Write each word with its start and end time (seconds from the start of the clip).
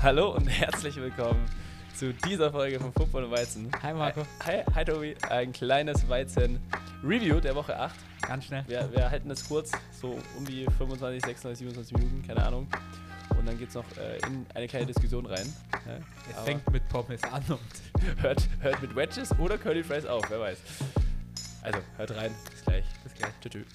Hallo 0.00 0.30
und 0.34 0.46
herzlich 0.46 0.94
willkommen 0.96 1.44
zu 1.94 2.12
dieser 2.14 2.52
Folge 2.52 2.78
von 2.78 2.92
Football 2.92 3.24
und 3.24 3.30
Weizen. 3.32 3.68
Hi 3.82 3.92
Marco. 3.92 4.22
Hi, 4.44 4.62
hi 4.72 4.84
Tobi. 4.84 5.16
Ein 5.28 5.52
kleines 5.52 6.08
Weizen-Review 6.08 7.40
der 7.40 7.56
Woche 7.56 7.76
8. 7.76 7.96
Ganz 8.22 8.44
schnell. 8.44 8.64
Wir, 8.68 8.88
wir 8.92 9.10
halten 9.10 9.28
es 9.30 9.48
kurz, 9.48 9.72
so 9.90 10.18
um 10.36 10.44
die 10.44 10.66
25, 10.78 11.24
26, 11.24 11.58
27 11.58 11.96
Minuten, 11.96 12.26
keine 12.26 12.46
Ahnung. 12.46 12.68
Und 13.36 13.46
dann 13.46 13.58
geht 13.58 13.70
es 13.70 13.74
noch 13.74 13.84
äh, 13.96 14.18
in 14.26 14.46
eine 14.54 14.68
kleine 14.68 14.86
Diskussion 14.86 15.26
rein. 15.26 15.52
Ja, 15.72 15.98
Es 16.30 16.36
aber 16.36 16.46
fängt 16.46 16.70
mit 16.70 16.88
Pommes 16.88 17.22
an 17.24 17.42
und 17.48 17.60
hört, 18.22 18.48
hört 18.60 18.80
mit 18.80 18.94
Wedges 18.94 19.36
oder 19.38 19.58
Curly 19.58 19.82
Fries 19.82 20.06
auf, 20.06 20.22
wer 20.30 20.40
weiß. 20.40 20.58
Also, 21.62 21.78
hört 21.96 22.16
rein. 22.16 22.34
Bis 22.50 22.64
gleich. 22.64 22.84
bis 23.02 23.14
gleich. 23.14 23.32
Tschüss. 23.40 23.66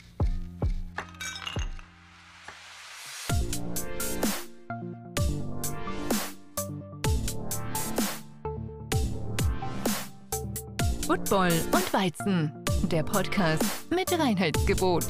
Football 11.34 11.62
und 11.72 11.94
Weizen, 11.94 12.64
der 12.92 13.02
Podcast 13.02 13.90
mit 13.90 14.12
Reinheitsgebot. 14.12 15.04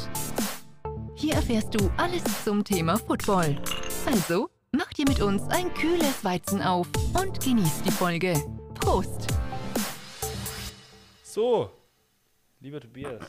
Hier 1.16 1.34
erfährst 1.34 1.76
du 1.76 1.91
alles 1.98 2.23
zum 2.45 2.64
Thema 2.64 2.95
Football. 2.95 3.62
Also, 4.05 4.50
mach 4.72 4.94
dir 4.94 5.04
mit 5.05 5.20
uns 5.20 5.44
ein 5.50 5.73
kühles 5.73 6.23
Weizen 6.23 6.62
auf 6.62 6.88
und 7.14 7.44
genieß 7.44 7.84
die 7.84 7.91
Folge. 7.91 8.36
Prost! 8.73 9.28
So, 11.23 11.70
lieber 12.62 12.80
Tobias, 12.80 13.22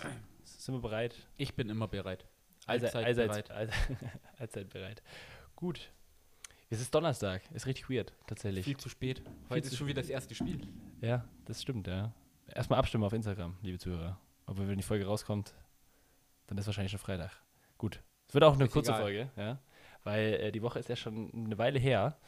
sind 0.45 0.77
wir 0.77 0.80
bereit? 0.80 1.16
Ich 1.37 1.52
bin 1.57 1.71
immer 1.71 1.88
bereit. 1.88 2.24
Allzeit, 2.66 2.95
Allzeit 2.95 3.29
allzeit, 3.29 3.49
bereit. 3.49 3.51
allzeit, 3.51 3.99
allzeit 4.38 4.69
bereit. 4.69 5.02
Gut. 5.57 5.90
Es 6.71 6.80
ist 6.80 6.95
Donnerstag. 6.95 7.43
Ist 7.52 7.66
richtig 7.66 7.90
weird, 7.90 8.13
tatsächlich. 8.29 8.65
Viel 8.65 8.77
zu 8.77 8.88
spät. 8.88 9.18
Viel 9.18 9.35
Heute 9.51 9.63
zu 9.63 9.73
ist 9.73 9.79
schon 9.79 9.88
wieder 9.88 10.01
das 10.01 10.11
erste 10.11 10.37
Spiel. 10.37 10.68
Ja, 11.01 11.24
das 11.45 11.61
stimmt, 11.61 11.88
ja. 11.88 12.15
Erstmal 12.46 12.78
abstimmen 12.78 13.04
auf 13.04 13.12
Instagram, 13.12 13.56
liebe 13.62 13.78
Zuhörer. 13.78 14.18
Aber 14.46 14.68
wenn 14.68 14.76
die 14.76 14.82
Folge 14.82 15.06
rauskommt, 15.06 15.54
dann 16.46 16.59
ist 16.59 16.66
wahrscheinlich 16.66 16.90
schon 16.90 17.00
Freitag. 17.00 17.30
Gut. 17.78 18.02
Es 18.28 18.34
wird 18.34 18.45
auch 18.45 18.54
eine 18.54 18.64
Ist 18.64 18.73
kurze 18.73 18.90
egal. 18.90 19.02
Folge, 19.02 19.30
ja. 19.37 19.59
Weil 20.02 20.34
äh, 20.34 20.52
die 20.52 20.62
Woche 20.62 20.78
ist 20.78 20.88
ja 20.88 20.96
schon 20.96 21.30
eine 21.32 21.59
Weile 21.59 21.78
her. 21.78 22.18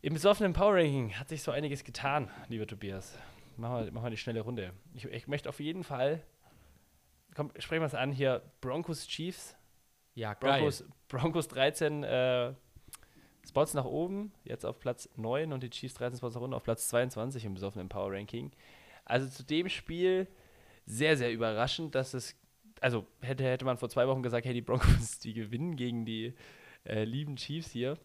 Im 0.00 0.14
besoffenen 0.14 0.52
Power 0.52 0.74
Ranking 0.74 1.14
hat 1.14 1.28
sich 1.28 1.42
so 1.42 1.52
einiges 1.52 1.84
getan, 1.84 2.30
lieber 2.48 2.66
Tobias. 2.66 3.16
Machen 3.56 3.84
wir, 3.84 3.92
machen 3.92 4.06
wir 4.06 4.10
die 4.10 4.16
schnelle 4.16 4.40
Runde. 4.40 4.72
Ich, 4.94 5.04
ich 5.04 5.28
möchte 5.28 5.48
auf 5.48 5.60
jeden 5.60 5.84
Fall. 5.84 6.22
Komm, 7.34 7.52
sprechen 7.58 7.82
wir 7.82 7.86
es 7.86 7.94
an 7.94 8.12
hier. 8.12 8.42
Broncos 8.60 9.06
Chiefs. 9.06 9.56
Ja, 10.14 10.34
Broncos, 10.34 10.84
Broncos 11.08 11.48
13 11.48 12.04
äh, 12.04 12.52
Spots 13.46 13.74
nach 13.74 13.84
oben, 13.84 14.32
jetzt 14.44 14.64
auf 14.64 14.78
Platz 14.78 15.08
9 15.16 15.52
und 15.52 15.62
die 15.62 15.70
Chiefs 15.70 15.94
13 15.94 16.18
Spots 16.18 16.34
nach 16.34 16.42
unten 16.42 16.54
auf 16.54 16.62
Platz 16.62 16.88
22 16.88 17.44
im 17.44 17.54
besoffenen 17.54 17.88
Power 17.88 18.12
Ranking. 18.12 18.52
Also 19.04 19.28
zu 19.28 19.44
dem 19.44 19.68
Spiel 19.68 20.28
sehr, 20.86 21.16
sehr 21.16 21.32
überraschend, 21.32 21.94
dass 21.94 22.14
es, 22.14 22.34
also 22.80 23.06
hätte, 23.20 23.44
hätte 23.44 23.64
man 23.64 23.76
vor 23.76 23.88
zwei 23.88 24.06
Wochen 24.08 24.22
gesagt, 24.22 24.46
hey, 24.46 24.54
die 24.54 24.62
Broncos, 24.62 25.18
die 25.20 25.34
gewinnen 25.34 25.76
gegen 25.76 26.04
die 26.04 26.34
äh, 26.84 27.04
lieben 27.04 27.36
Chiefs 27.36 27.70
hier. 27.70 27.98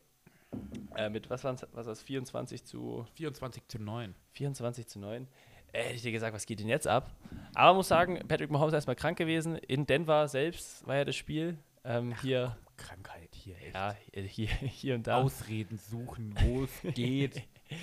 Äh, 0.95 1.09
mit, 1.09 1.29
was 1.29 1.43
waren 1.43 1.57
was 1.73 1.87
war's, 1.87 2.01
24 2.01 2.63
zu 2.63 3.05
24 3.15 3.67
zu 3.67 3.79
9. 3.79 4.15
24 4.33 4.87
zu 4.87 4.99
9. 4.99 5.27
Äh, 5.73 5.83
hätte 5.83 5.95
ich 5.95 6.01
dir 6.01 6.11
gesagt, 6.11 6.33
was 6.33 6.45
geht 6.45 6.59
denn 6.59 6.69
jetzt 6.69 6.87
ab? 6.87 7.15
Aber 7.53 7.69
man 7.69 7.77
muss 7.77 7.87
sagen, 7.87 8.19
Patrick 8.27 8.49
Mahomes 8.49 8.71
ist 8.71 8.77
erstmal 8.77 8.95
krank 8.95 9.17
gewesen. 9.17 9.55
In 9.57 9.85
Denver 9.85 10.27
selbst 10.27 10.85
war 10.87 10.95
ja 10.95 11.05
das 11.05 11.15
Spiel. 11.15 11.57
Ähm, 11.83 12.15
hier, 12.21 12.57
Krankheit 12.77 13.29
hier, 13.33 13.55
echt. 13.57 13.73
ja, 13.75 13.95
hier, 14.13 14.47
hier 14.49 14.95
und 14.95 15.07
da. 15.07 15.21
Ausreden 15.21 15.77
suchen, 15.77 16.33
wo 16.39 16.63
es 16.63 16.81
geht. 16.95 17.35
Ja, 17.69 17.75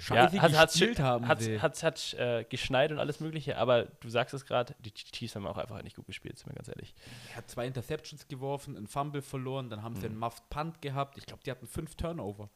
Scheiße, 0.00 0.42
hat, 0.42 0.52
hat, 0.56 0.70
gestillt 0.70 0.98
haben 0.98 1.28
hat, 1.28 1.40
sie. 1.40 1.60
hat, 1.60 1.80
hat 1.84 2.14
äh, 2.14 2.44
geschneit 2.48 2.90
und 2.90 2.98
alles 2.98 3.20
Mögliche, 3.20 3.56
aber 3.56 3.84
du 3.84 4.08
sagst 4.08 4.34
es 4.34 4.44
gerade, 4.44 4.74
die 4.80 4.92
Chiefs 4.92 5.36
haben 5.36 5.46
auch 5.46 5.58
einfach 5.58 5.80
nicht 5.84 5.94
gut 5.94 6.06
gespielt, 6.06 6.36
sind 6.38 6.48
wir 6.48 6.54
ganz 6.56 6.66
ehrlich. 6.68 6.92
Er 7.30 7.36
hat 7.36 7.48
zwei 7.50 7.66
Interceptions 7.66 8.26
geworfen, 8.26 8.76
einen 8.76 8.88
Fumble 8.88 9.22
verloren, 9.22 9.70
dann 9.70 9.82
haben 9.82 9.94
sie 9.94 10.00
Mhm. 10.00 10.06
einen 10.12 10.18
Muffed 10.18 10.48
Punt 10.50 10.82
gehabt. 10.82 11.18
Ich 11.18 11.26
glaube, 11.26 11.42
die 11.44 11.50
hatten 11.52 11.68
fünf 11.68 11.94
Turnover. 11.94 12.48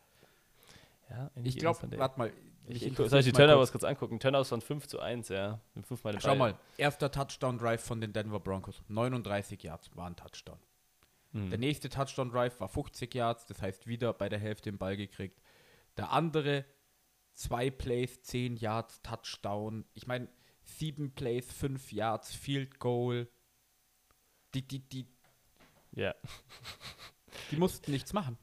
Ja, 1.08 1.30
Ich 1.44 1.56
glaube, 1.58 1.78
warte 1.98 2.18
mal. 2.18 2.32
ich, 2.66 2.86
ich, 2.86 2.96
soll 2.96 3.20
ich 3.20 3.26
die 3.26 3.32
Turnovers 3.32 3.70
kurz. 3.70 3.84
angucken? 3.84 4.18
Turnovers 4.18 4.48
von 4.48 4.60
5 4.60 4.86
zu 4.88 4.98
1, 4.98 5.28
ja. 5.28 5.60
Fünfmal 5.84 6.18
Schau 6.20 6.34
mal, 6.34 6.54
erster 6.78 7.10
Touchdown-Drive 7.12 7.82
von 7.84 8.00
den 8.00 8.12
Denver 8.12 8.40
Broncos. 8.40 8.82
39 8.88 9.62
Yards 9.62 9.94
war 9.94 10.06
ein 10.08 10.16
Touchdown. 10.16 10.58
Mhm. 11.32 11.50
Der 11.50 11.58
nächste 11.58 11.88
Touchdown-Drive 11.88 12.60
war 12.60 12.68
50 12.68 13.14
Yards, 13.14 13.46
das 13.46 13.60
heißt 13.62 13.86
wieder 13.86 14.12
bei 14.12 14.28
der 14.28 14.38
Hälfte 14.38 14.70
den 14.70 14.78
Ball 14.78 14.96
gekriegt. 14.96 15.40
Der 15.96 16.10
andere, 16.12 16.64
zwei 17.34 17.70
Plays, 17.70 18.22
10 18.22 18.56
Yards, 18.56 19.02
Touchdown. 19.02 19.84
Ich 19.94 20.06
meine, 20.06 20.28
sieben 20.62 21.14
Plays, 21.14 21.50
5 21.52 21.92
Yards, 21.92 22.34
Field 22.34 22.78
Goal. 22.78 23.28
Die, 24.54 24.66
die, 24.66 24.80
die, 24.80 25.06
Ja. 25.92 26.14
die 27.50 27.56
mussten 27.56 27.90
nichts 27.90 28.12
machen. 28.12 28.36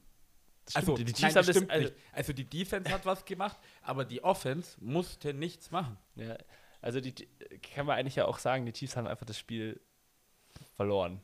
Das 0.64 0.76
Also, 0.76 0.94
stimmt, 0.94 1.08
die 1.08 1.12
Chiefs 1.14 1.22
nein, 1.22 1.34
haben 1.36 1.46
das 1.46 1.56
stimmt 1.56 1.70
also. 1.70 1.92
Also 2.12 2.32
die 2.32 2.44
Defense 2.44 2.90
hat 2.92 3.06
was 3.06 3.24
gemacht, 3.24 3.58
aber 3.82 4.04
die 4.04 4.22
Offense 4.22 4.76
musste 4.80 5.34
nichts 5.34 5.70
machen. 5.70 5.96
ja, 6.16 6.36
also 6.80 7.00
die, 7.00 7.14
die 7.14 7.26
kann 7.74 7.86
man 7.86 7.98
eigentlich 7.98 8.16
ja 8.16 8.24
auch 8.26 8.38
sagen, 8.38 8.66
die 8.66 8.72
Chiefs 8.72 8.96
haben 8.96 9.06
einfach 9.06 9.26
das 9.26 9.38
Spiel 9.38 9.80
verloren. 10.76 11.20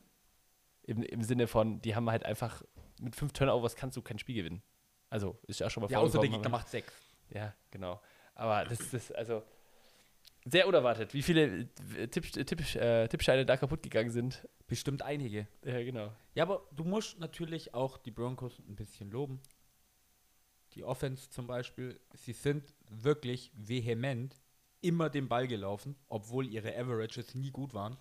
Im, 0.87 1.03
Im 1.03 1.21
Sinne 1.21 1.47
von, 1.47 1.79
die 1.81 1.95
haben 1.95 2.09
halt 2.09 2.25
einfach, 2.25 2.63
mit 2.99 3.15
fünf 3.15 3.33
Turnovers 3.33 3.75
kannst 3.75 3.95
du 3.95 4.01
kein 4.01 4.17
Spiel 4.17 4.35
gewinnen. 4.35 4.63
Also, 5.09 5.37
ist 5.47 5.59
ja 5.59 5.69
schon 5.69 5.83
mal 5.83 5.91
Ja, 5.91 5.99
außer 5.99 6.19
der 6.19 6.29
Gegner 6.29 6.49
macht 6.49 6.69
sechs. 6.69 6.91
Ja, 7.29 7.53
genau. 7.69 8.01
Aber 8.33 8.65
das 8.65 8.93
ist 8.93 9.15
also 9.15 9.43
sehr 10.45 10.67
unerwartet, 10.67 11.13
wie 11.13 11.21
viele 11.21 11.69
äh, 11.97 12.07
Tipp, 12.07 12.31
Tipp, 12.31 12.75
äh, 12.75 13.07
Tippscheine 13.07 13.45
da 13.45 13.57
kaputt 13.57 13.83
gegangen 13.83 14.11
sind. 14.11 14.47
Bestimmt 14.67 15.01
einige. 15.01 15.47
Ja, 15.63 15.83
genau. 15.83 16.11
Ja, 16.35 16.43
aber 16.43 16.67
du 16.71 16.83
musst 16.83 17.19
natürlich 17.19 17.73
auch 17.73 17.97
die 17.97 18.11
Broncos 18.11 18.59
ein 18.59 18.75
bisschen 18.75 19.11
loben. 19.11 19.41
Die 20.73 20.83
Offense 20.83 21.29
zum 21.29 21.47
Beispiel, 21.47 21.99
sie 22.13 22.33
sind 22.33 22.73
wirklich 22.89 23.51
vehement 23.55 24.35
immer 24.81 25.09
den 25.09 25.27
Ball 25.27 25.47
gelaufen, 25.47 25.95
obwohl 26.07 26.47
ihre 26.47 26.75
Averages 26.77 27.35
nie 27.35 27.51
gut 27.51 27.73
waren. 27.73 27.97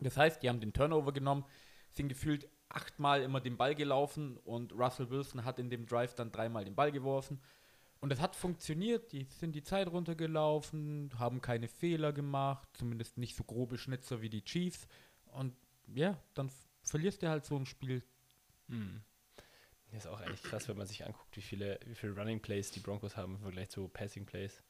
Das 0.00 0.16
heißt, 0.16 0.42
die 0.42 0.48
haben 0.48 0.60
den 0.60 0.72
Turnover 0.72 1.12
genommen, 1.12 1.44
sind 1.90 2.08
gefühlt 2.08 2.48
achtmal 2.68 3.22
immer 3.22 3.40
den 3.40 3.56
Ball 3.56 3.74
gelaufen 3.74 4.36
und 4.38 4.72
Russell 4.72 5.10
Wilson 5.10 5.44
hat 5.44 5.58
in 5.58 5.70
dem 5.70 5.86
Drive 5.86 6.14
dann 6.14 6.32
dreimal 6.32 6.64
den 6.64 6.74
Ball 6.74 6.92
geworfen. 6.92 7.40
Und 8.00 8.12
es 8.12 8.20
hat 8.20 8.34
funktioniert, 8.34 9.12
die 9.12 9.24
sind 9.24 9.54
die 9.54 9.62
Zeit 9.62 9.88
runtergelaufen, 9.88 11.10
haben 11.18 11.42
keine 11.42 11.68
Fehler 11.68 12.12
gemacht, 12.12 12.68
zumindest 12.72 13.18
nicht 13.18 13.36
so 13.36 13.44
grobe 13.44 13.76
Schnitzer 13.76 14.22
wie 14.22 14.30
die 14.30 14.42
Chiefs. 14.42 14.86
Und 15.32 15.54
ja, 15.94 16.18
dann 16.32 16.50
verlierst 16.82 17.22
du 17.22 17.28
halt 17.28 17.44
so 17.44 17.56
ein 17.56 17.66
Spiel. 17.66 18.02
Hm. 18.68 19.02
Das 19.90 20.04
ist 20.04 20.06
auch 20.06 20.20
eigentlich 20.20 20.42
krass, 20.42 20.68
wenn 20.68 20.78
man 20.78 20.86
sich 20.86 21.04
anguckt, 21.04 21.36
wie 21.36 21.42
viele, 21.42 21.78
wie 21.84 21.94
viele 21.94 22.16
Running 22.16 22.40
Plays 22.40 22.70
die 22.70 22.80
Broncos 22.80 23.16
haben 23.16 23.34
im 23.34 23.40
Vergleich 23.40 23.68
zu 23.68 23.88
Passing 23.88 24.24
Plays. 24.24 24.62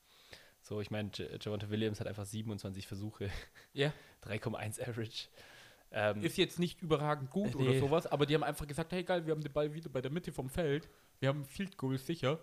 So, 0.62 0.80
ich 0.80 0.90
meine, 0.90 1.10
J- 1.10 1.42
Javonte 1.44 1.70
Williams 1.70 2.00
hat 2.00 2.06
einfach 2.06 2.24
27 2.26 2.86
Versuche, 2.86 3.30
Ja. 3.72 3.92
3,1 4.24 4.80
Average. 4.80 5.28
Ähm, 5.92 6.22
Ist 6.22 6.36
jetzt 6.36 6.58
nicht 6.60 6.82
überragend 6.82 7.30
gut 7.30 7.52
Äh, 7.54 7.56
oder 7.56 7.70
nee. 7.70 7.80
sowas, 7.80 8.06
aber 8.06 8.24
die 8.26 8.34
haben 8.34 8.44
einfach 8.44 8.66
gesagt, 8.66 8.92
hey 8.92 9.02
geil, 9.02 9.26
wir 9.26 9.32
haben 9.32 9.40
den 9.42 9.52
Ball 9.52 9.72
wieder 9.74 9.88
bei 9.90 10.00
der 10.00 10.10
Mitte 10.12 10.32
vom 10.32 10.48
Feld. 10.48 10.88
Wir 11.18 11.28
haben 11.30 11.44
Field 11.44 11.76
Goal 11.76 11.98
sicher. 11.98 12.38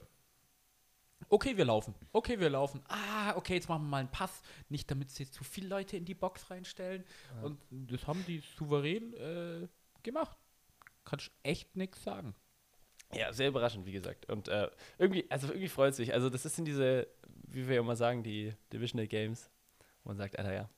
Okay, 1.29 1.57
wir 1.57 1.66
laufen. 1.66 1.95
Okay, 2.11 2.39
wir 2.39 2.50
laufen. 2.50 2.81
Ah, 2.89 3.35
okay, 3.35 3.56
jetzt 3.56 3.69
machen 3.69 3.83
wir 3.83 3.89
mal 3.89 3.97
einen 4.00 4.11
Pass. 4.11 4.41
Nicht, 4.69 4.89
damit 4.91 5.09
sie 5.09 5.29
zu 5.29 5.44
viele 5.44 5.67
Leute 5.69 5.97
in 5.97 6.06
die 6.06 6.13
Box 6.13 6.51
reinstellen. 6.51 7.03
Ja. 7.35 7.44
Und 7.44 7.59
das 7.72 8.06
haben 8.06 8.23
die 8.27 8.44
souverän 8.57 9.13
äh, 9.13 9.68
gemacht. 10.03 10.38
Kannst 11.06 11.31
echt 11.44 11.75
nichts 11.75 12.03
sagen. 12.03 12.36
Ja, 13.13 13.31
sehr 13.33 13.47
überraschend, 13.47 13.86
wie 13.86 13.94
gesagt. 13.94 14.30
Und 14.30 14.47
äh, 14.50 14.69
irgendwie, 15.00 15.25
also 15.31 15.47
irgendwie 15.47 15.69
freut 15.69 15.94
es 15.94 16.00
mich. 16.00 16.13
Also, 16.13 16.30
das 16.30 16.44
sind 16.44 16.65
diese, 16.65 17.07
wie 17.47 17.67
wir 17.67 17.75
ja 17.75 17.81
immer 17.81 17.95
sagen, 17.95 18.23
die 18.23 18.53
Divisional 18.71 19.07
Games, 19.07 19.49
wo 20.03 20.09
man 20.09 20.17
sagt, 20.17 20.38
Alter, 20.38 20.53
ja, 20.53 20.69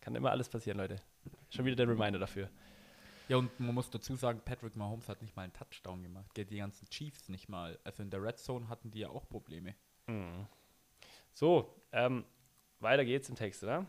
kann 0.00 0.14
immer 0.14 0.30
alles 0.30 0.48
passieren, 0.48 0.78
Leute. 0.78 0.96
Schon 1.50 1.64
wieder 1.64 1.76
der 1.76 1.88
Reminder 1.88 2.18
dafür. 2.18 2.50
Ja, 3.28 3.38
und 3.38 3.58
man 3.58 3.74
muss 3.74 3.90
dazu 3.90 4.14
sagen, 4.14 4.40
Patrick 4.44 4.76
Mahomes 4.76 5.08
hat 5.08 5.20
nicht 5.20 5.34
mal 5.34 5.42
einen 5.42 5.52
Touchdown 5.52 6.02
gemacht. 6.02 6.30
Die 6.36 6.56
ganzen 6.56 6.88
Chiefs 6.90 7.28
nicht 7.28 7.48
mal. 7.48 7.78
Also 7.82 8.02
in 8.02 8.10
der 8.10 8.22
Red 8.22 8.38
Zone 8.38 8.68
hatten 8.68 8.90
die 8.90 9.00
ja 9.00 9.08
auch 9.08 9.28
Probleme. 9.28 9.74
Mhm. 10.06 10.46
So, 11.32 11.74
ähm, 11.92 12.24
weiter 12.78 13.04
geht's 13.04 13.28
im 13.28 13.34
Text, 13.34 13.64
oder? 13.64 13.86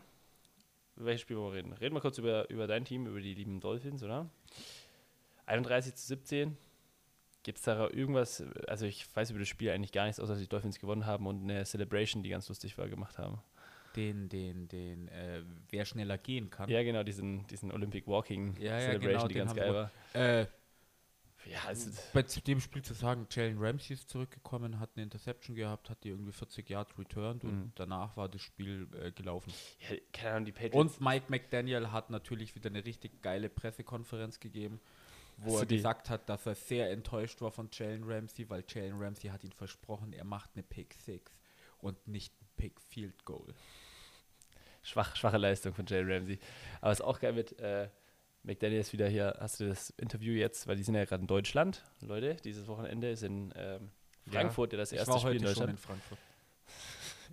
Über 0.96 1.06
welches 1.06 1.22
Spiel 1.22 1.36
wollen 1.36 1.52
wir 1.52 1.58
reden? 1.58 1.72
Reden 1.74 1.94
wir 1.94 2.00
kurz 2.00 2.18
über, 2.18 2.50
über 2.50 2.66
dein 2.66 2.84
Team, 2.84 3.06
über 3.06 3.20
die 3.20 3.34
lieben 3.34 3.60
Dolphins, 3.60 4.02
oder? 4.02 4.28
31 5.46 5.94
zu 5.94 6.06
17. 6.08 6.56
Gibt 7.48 7.60
es 7.60 7.64
da 7.64 7.88
irgendwas, 7.88 8.44
also 8.66 8.84
ich 8.84 9.06
weiß 9.16 9.30
über 9.30 9.38
das 9.38 9.48
Spiel 9.48 9.70
eigentlich 9.70 9.92
gar 9.92 10.04
nichts, 10.04 10.20
außer 10.20 10.34
dass 10.34 10.42
die 10.42 10.48
Dolphins 10.50 10.78
gewonnen 10.78 11.06
haben 11.06 11.26
und 11.26 11.44
eine 11.44 11.64
Celebration, 11.64 12.22
die 12.22 12.28
ganz 12.28 12.46
lustig 12.50 12.76
war, 12.76 12.88
gemacht 12.90 13.16
haben. 13.16 13.38
Den, 13.96 14.28
den, 14.28 14.68
den, 14.68 15.08
äh, 15.08 15.40
wer 15.70 15.86
schneller 15.86 16.18
gehen 16.18 16.50
kann. 16.50 16.68
Ja, 16.68 16.82
genau, 16.82 17.02
diesen, 17.04 17.46
diesen 17.46 17.72
Olympic 17.72 18.06
Walking 18.06 18.54
Ja, 18.58 18.72
ja, 18.78 18.80
Celebration, 18.80 19.12
genau, 19.14 19.28
die 19.28 19.34
ganz 19.34 19.54
geil 19.54 19.72
war. 19.72 19.90
Äh, 20.12 20.46
Ja, 21.50 21.60
also, 21.66 21.90
Bei 22.12 22.20
dem 22.22 22.60
Spiel 22.60 22.82
zu 22.82 22.92
sagen, 22.92 23.26
Jalen 23.30 23.56
Ramsey 23.58 23.94
ist 23.94 24.10
zurückgekommen, 24.10 24.78
hat 24.78 24.90
eine 24.94 25.04
Interception 25.04 25.56
gehabt, 25.56 25.88
hat 25.88 26.04
die 26.04 26.10
irgendwie 26.10 26.32
40 26.32 26.68
Yards 26.68 26.98
returned 26.98 27.44
und 27.44 27.50
Mhm. 27.58 27.72
danach 27.76 28.14
war 28.18 28.28
das 28.28 28.42
Spiel 28.42 28.86
äh, 29.02 29.10
gelaufen. 29.10 29.54
ja, 29.88 29.96
keine 30.12 30.32
Ahnung, 30.32 30.44
die 30.44 30.52
Patriots. 30.52 30.76
Und 30.76 31.00
Mike 31.00 31.24
McDaniel 31.28 31.92
hat 31.92 32.10
natürlich 32.10 32.54
wieder 32.54 32.68
eine 32.68 32.84
richtig 32.84 33.22
geile 33.22 33.48
Pressekonferenz 33.48 34.38
gegeben, 34.38 34.80
wo 35.38 35.54
Hast 35.54 35.62
er 35.62 35.66
gesagt 35.66 36.10
hat, 36.10 36.28
dass 36.28 36.46
er 36.46 36.54
sehr 36.54 36.90
enttäuscht 36.90 37.40
war 37.40 37.50
von 37.50 37.68
Jalen 37.72 38.04
Ramsey, 38.04 38.48
weil 38.50 38.64
Jalen 38.68 39.00
Ramsey 39.00 39.30
hat 39.30 39.44
ihn 39.44 39.52
versprochen, 39.52 40.12
er 40.12 40.24
macht 40.24 40.50
eine 40.54 40.62
Pick 40.62 40.94
6 40.94 41.32
und 41.78 42.06
nicht 42.06 42.32
ein 42.42 42.48
Pick 42.56 42.80
Field 42.80 43.24
Goal. 43.24 43.54
Schwach, 44.82 45.16
schwache 45.16 45.38
Leistung 45.38 45.74
von 45.74 45.86
Jalen 45.86 46.10
Ramsey. 46.10 46.38
Aber 46.80 46.92
ist 46.92 47.02
auch 47.02 47.20
geil 47.20 47.32
mit 47.32 47.58
äh, 47.58 47.88
McDaniel 48.42 48.80
ist 48.80 48.92
wieder 48.92 49.08
hier. 49.08 49.36
Hast 49.38 49.60
du 49.60 49.68
das 49.68 49.90
Interview 49.90 50.32
jetzt? 50.32 50.66
Weil 50.66 50.76
die 50.76 50.82
sind 50.82 50.94
ja 50.94 51.04
gerade 51.04 51.20
in 51.20 51.26
Deutschland. 51.26 51.84
Leute, 52.00 52.36
dieses 52.36 52.66
Wochenende 52.66 53.10
ist 53.10 53.22
in 53.22 53.52
ähm, 53.56 53.90
Frankfurt 54.26 54.72
ja 54.72 54.78
das 54.78 54.92
erste 54.92 55.18
Spiel 55.18 55.36
in 55.36 55.42
Deutschland. 55.42 55.70
in 55.70 55.76
Frankfurt. 55.76 56.18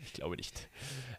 Ich 0.03 0.11
glaube 0.11 0.35
nicht. 0.35 0.67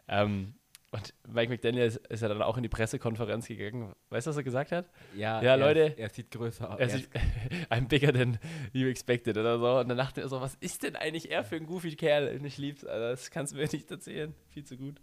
ähm, 0.07 0.53
und 0.91 1.13
Mike 1.27 1.51
McDaniel 1.51 1.85
ist, 1.85 1.97
ist 2.07 2.21
ja 2.21 2.29
dann 2.29 2.41
auch 2.41 2.55
in 2.55 2.63
die 2.63 2.69
Pressekonferenz 2.69 3.47
gegangen. 3.47 3.93
Weißt 4.09 4.25
du, 4.25 4.29
was 4.29 4.37
er 4.37 4.43
gesagt 4.43 4.71
hat? 4.71 4.89
Ja, 5.15 5.41
Ja, 5.41 5.51
er, 5.51 5.57
Leute. 5.57 5.93
Er 5.97 6.09
sieht 6.09 6.31
größer 6.31 6.71
aus. 6.71 6.79
Er 6.79 6.89
sieht, 6.89 7.09
I'm 7.69 7.87
bigger 7.87 8.13
than 8.13 8.39
you 8.71 8.87
expected 8.87 9.37
oder 9.37 9.59
so. 9.59 9.79
Und 9.79 9.89
dann 9.89 9.97
dachte 9.97 10.21
er 10.21 10.29
so, 10.29 10.39
was 10.39 10.55
ist 10.55 10.83
denn 10.83 10.95
eigentlich 10.95 11.29
er 11.29 11.43
für 11.43 11.57
ein 11.57 11.65
goofy 11.65 11.95
Kerl? 11.95 12.37
Und 12.37 12.45
ich 12.45 12.57
lieb's, 12.57 12.85
Alter. 12.85 13.09
Das 13.11 13.31
kannst 13.31 13.53
du 13.53 13.57
mir 13.57 13.67
nicht 13.71 13.91
erzählen. 13.91 14.33
Viel 14.49 14.63
zu 14.63 14.77
gut. 14.77 15.01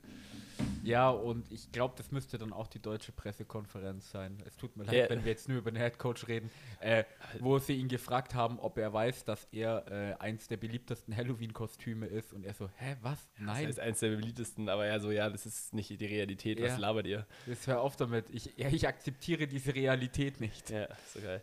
Ja, 0.86 1.10
und 1.10 1.50
ich 1.50 1.72
glaube, 1.72 1.94
das 1.96 2.10
müsste 2.10 2.38
dann 2.38 2.52
auch 2.52 2.66
die 2.66 2.80
deutsche 2.80 3.12
Pressekonferenz 3.12 4.10
sein. 4.10 4.42
Es 4.46 4.56
tut 4.56 4.76
mir 4.76 4.84
leid, 4.84 4.94
Ja. 4.94 5.10
wenn 5.10 5.24
wir 5.24 5.30
jetzt 5.32 5.48
nur 5.48 5.58
über 5.58 5.70
den 5.70 5.76
Headcoach 5.78 6.28
reden, 6.28 6.50
äh, 6.80 7.04
wo 7.40 7.58
sie 7.58 7.74
ihn 7.74 7.88
gefragt 7.88 8.34
haben, 8.34 8.58
ob 8.58 8.78
er 8.78 8.92
weiß, 8.92 9.24
dass 9.24 9.46
er 9.52 9.86
äh, 9.90 10.14
eins 10.20 10.48
der 10.48 10.56
beliebtesten 10.56 11.16
Halloween-Kostüme 11.16 12.06
ist. 12.06 12.32
Und 12.32 12.44
er 12.44 12.54
so, 12.54 12.68
hä, 12.76 12.96
was? 13.02 13.18
Das 13.36 13.40
Nein, 13.46 13.68
ist 13.68 13.80
eins 13.80 14.00
der 14.00 14.10
beliebtesten, 14.10 14.68
aber 14.68 14.86
ja, 14.86 14.98
so, 15.00 15.10
ja, 15.10 15.28
das 15.30 15.46
ist 15.46 15.74
nicht 15.74 15.88
die 15.90 16.06
Realität. 16.06 16.60
Was 16.60 16.72
Ja. 16.72 16.76
labert 16.78 17.06
ihr? 17.06 17.26
jetzt 17.46 17.66
hör 17.66 17.80
auf 17.80 17.96
damit. 17.96 18.26
Ich, 18.30 18.52
ja, 18.56 18.68
ich 18.68 18.86
akzeptiere 18.86 19.46
diese 19.46 19.74
Realität 19.74 20.40
nicht. 20.40 20.70
Ja, 20.70 20.88
so 21.12 21.20
geil. 21.20 21.42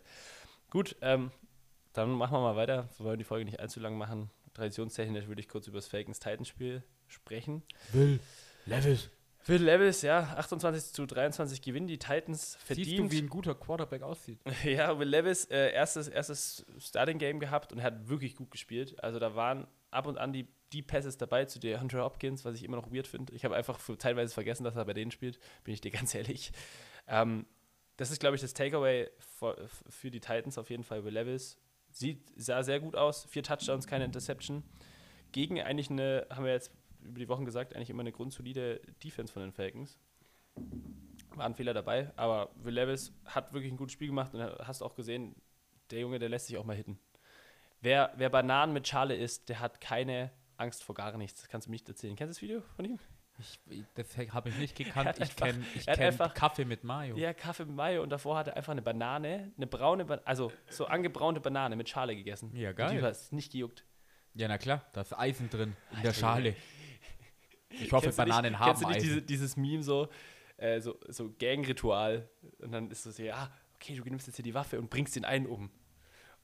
Gut, 0.70 0.96
ähm, 1.00 1.30
dann 1.92 2.10
machen 2.12 2.32
wir 2.32 2.40
mal 2.40 2.56
weiter. 2.56 2.88
Wir 2.96 3.06
wollen 3.06 3.18
die 3.18 3.24
Folge 3.24 3.44
nicht 3.44 3.60
allzu 3.60 3.80
lang 3.80 3.96
machen. 3.98 4.30
Traditionstechnisch 4.54 5.26
würde 5.28 5.40
ich 5.40 5.48
kurz 5.48 5.66
über 5.66 5.78
das 5.78 5.88
Falcons-Titans-Spiel 5.88 6.82
sprechen. 7.06 7.62
Will, 7.92 8.20
Levis. 8.66 9.10
Phil 9.44 9.62
Levis, 9.62 10.02
ja, 10.02 10.34
28 10.36 10.92
zu 10.92 11.04
23 11.04 11.60
gewinnen 11.62 11.88
die 11.88 11.98
Titans 11.98 12.56
verdient. 12.64 12.88
Siehst 12.88 12.98
du, 13.00 13.10
wie 13.10 13.18
ein 13.18 13.28
guter 13.28 13.56
Quarterback 13.56 14.02
aussieht? 14.02 14.38
Ja, 14.64 14.98
Will 14.98 15.08
Levis, 15.08 15.46
äh, 15.46 15.72
erstes, 15.72 16.06
erstes 16.06 16.64
Starting-Game 16.78 17.40
gehabt 17.40 17.72
und 17.72 17.78
er 17.78 17.84
hat 17.84 18.08
wirklich 18.08 18.36
gut 18.36 18.52
gespielt. 18.52 19.02
Also 19.02 19.18
da 19.18 19.34
waren 19.34 19.66
ab 19.90 20.06
und 20.06 20.16
an 20.16 20.32
die, 20.32 20.46
die 20.72 20.82
Passes 20.82 21.18
dabei 21.18 21.46
zu 21.46 21.58
der 21.58 21.80
Hunter 21.80 22.04
Hopkins, 22.04 22.44
was 22.44 22.54
ich 22.54 22.62
immer 22.62 22.76
noch 22.76 22.92
weird 22.92 23.08
finde. 23.08 23.32
Ich 23.34 23.44
habe 23.44 23.56
einfach 23.56 23.80
für, 23.80 23.98
teilweise 23.98 24.32
vergessen, 24.32 24.62
dass 24.62 24.76
er 24.76 24.84
bei 24.84 24.94
denen 24.94 25.10
spielt, 25.10 25.40
bin 25.64 25.74
ich 25.74 25.80
dir 25.80 25.90
ganz 25.92 26.14
ehrlich. 26.14 26.52
Ähm, 27.08 27.44
das 27.96 28.12
ist, 28.12 28.20
glaube 28.20 28.36
ich, 28.36 28.42
das 28.42 28.54
Takeaway 28.54 29.10
für, 29.18 29.68
für 29.88 30.10
die 30.12 30.20
Titans 30.20 30.56
auf 30.56 30.70
jeden 30.70 30.84
Fall. 30.84 31.04
Will 31.04 31.14
Levis 31.14 31.58
sieht, 31.90 32.32
sah 32.36 32.62
sehr 32.62 32.78
gut 32.78 32.94
aus. 32.94 33.24
Vier 33.24 33.42
Touchdowns, 33.42 33.88
keine 33.88 34.04
Interception. 34.04 34.62
Gegen 35.32 35.60
eigentlich 35.60 35.90
eine, 35.90 36.26
haben 36.30 36.44
wir 36.44 36.52
jetzt 36.52 36.70
über 37.04 37.18
die 37.18 37.28
Wochen 37.28 37.44
gesagt, 37.44 37.74
eigentlich 37.74 37.90
immer 37.90 38.00
eine 38.02 38.12
grundsolide 38.12 38.80
Defense 39.02 39.32
von 39.32 39.42
den 39.42 39.52
Falcons. 39.52 39.98
Waren 41.34 41.54
Fehler 41.54 41.72
dabei, 41.72 42.12
aber 42.16 42.50
Will 42.56 42.74
Levis 42.74 43.12
hat 43.24 43.52
wirklich 43.54 43.72
ein 43.72 43.78
gutes 43.78 43.92
Spiel 43.94 44.08
gemacht 44.08 44.34
und 44.34 44.42
hast 44.42 44.82
auch 44.82 44.94
gesehen, 44.94 45.34
der 45.90 46.00
Junge, 46.00 46.18
der 46.18 46.28
lässt 46.28 46.46
sich 46.48 46.58
auch 46.58 46.64
mal 46.64 46.76
hitten. 46.76 46.98
Wer, 47.80 48.12
wer 48.16 48.28
Bananen 48.28 48.72
mit 48.74 48.86
Schale 48.86 49.16
isst, 49.16 49.48
der 49.48 49.60
hat 49.60 49.80
keine 49.80 50.30
Angst 50.58 50.84
vor 50.84 50.94
gar 50.94 51.16
nichts. 51.16 51.40
Das 51.40 51.48
kannst 51.48 51.66
du 51.66 51.70
mir 51.70 51.74
nicht 51.74 51.88
erzählen. 51.88 52.14
Kennst 52.16 52.30
du 52.30 52.34
das 52.34 52.42
Video 52.42 52.60
von 52.76 52.84
ihm? 52.84 52.98
Ich, 53.38 53.58
das 53.94 54.14
habe 54.34 54.50
ich 54.50 54.58
nicht 54.58 54.76
gekannt. 54.76 55.18
Ich 55.20 55.34
kenne 55.34 55.64
kenn 55.86 56.00
einfach- 56.00 56.34
Kaffee 56.34 56.66
mit 56.66 56.84
Mayo. 56.84 57.16
Ja, 57.16 57.32
Kaffee 57.32 57.64
mit 57.64 57.74
Mayo 57.74 58.02
und 58.02 58.10
davor 58.10 58.36
hat 58.36 58.48
er 58.48 58.56
einfach 58.56 58.72
eine 58.72 58.82
Banane, 58.82 59.52
eine 59.56 59.66
braune, 59.66 60.04
Ba- 60.04 60.20
also 60.26 60.52
so 60.68 60.84
angebraunte 60.84 61.40
Banane 61.40 61.74
mit 61.76 61.88
Schale 61.88 62.14
gegessen. 62.14 62.54
Ja, 62.54 62.70
Und 62.70 62.76
geil. 62.76 62.98
Die 62.98 63.02
hat 63.02 63.12
es 63.12 63.32
nicht 63.32 63.52
gejuckt. 63.52 63.84
Ja, 64.34 64.48
na 64.48 64.58
klar, 64.58 64.84
da 64.92 65.00
ist 65.00 65.18
Eisen 65.18 65.48
drin 65.50 65.74
in 65.90 65.96
Alter, 65.96 66.08
der 66.08 66.14
Schale. 66.14 66.56
Ich 67.80 67.92
hoffe, 67.92 68.12
Bananen 68.12 68.52
nicht, 68.52 68.60
haben 68.60 68.68
Kennst 68.68 68.82
du 68.82 68.88
nicht 68.88 69.02
diese, 69.02 69.22
dieses 69.22 69.56
Meme 69.56 69.82
so, 69.82 70.08
äh, 70.56 70.80
so, 70.80 70.98
so 71.08 71.32
Gang-Ritual? 71.38 72.28
Und 72.58 72.72
dann 72.72 72.90
ist 72.90 73.06
es 73.06 73.16
so, 73.16 73.22
ja, 73.22 73.52
okay, 73.74 73.94
du 73.96 74.04
nimmst 74.04 74.26
jetzt 74.26 74.36
hier 74.36 74.44
die 74.44 74.54
Waffe 74.54 74.78
und 74.78 74.90
bringst 74.90 75.16
den 75.16 75.24
einen 75.24 75.46
um. 75.46 75.70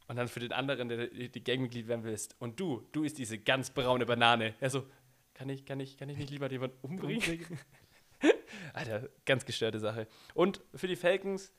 Und 0.09 0.17
dann 0.17 0.29
für 0.29 0.41
den 0.41 0.53
anderen, 0.53 0.89
der 0.89 1.09
die 1.09 1.45
Gangmitglied 1.45 1.87
werden 1.87 2.03
willst. 2.03 2.35
Und 2.39 2.59
du, 2.59 2.89
du 2.93 3.05
isst 3.05 3.19
diese 3.19 3.39
ganz 3.39 3.71
braune 3.71 4.07
Banane. 4.07 4.55
Er 4.59 4.71
so, 4.71 4.87
kann 5.35 5.51
ich, 5.51 5.67
kann 5.67 5.81
ich, 5.81 5.97
kann 5.99 6.09
ich 6.09 6.17
nicht 6.17 6.31
lieber 6.31 6.51
jemanden 6.51 6.79
umbringen? 6.81 7.23
Alter, 8.73 9.09
ganz 9.25 9.45
gestörte 9.45 9.79
Sache. 9.79 10.09
Und 10.35 10.63
für 10.75 10.89
die 10.89 10.97
Falcons 10.97 11.53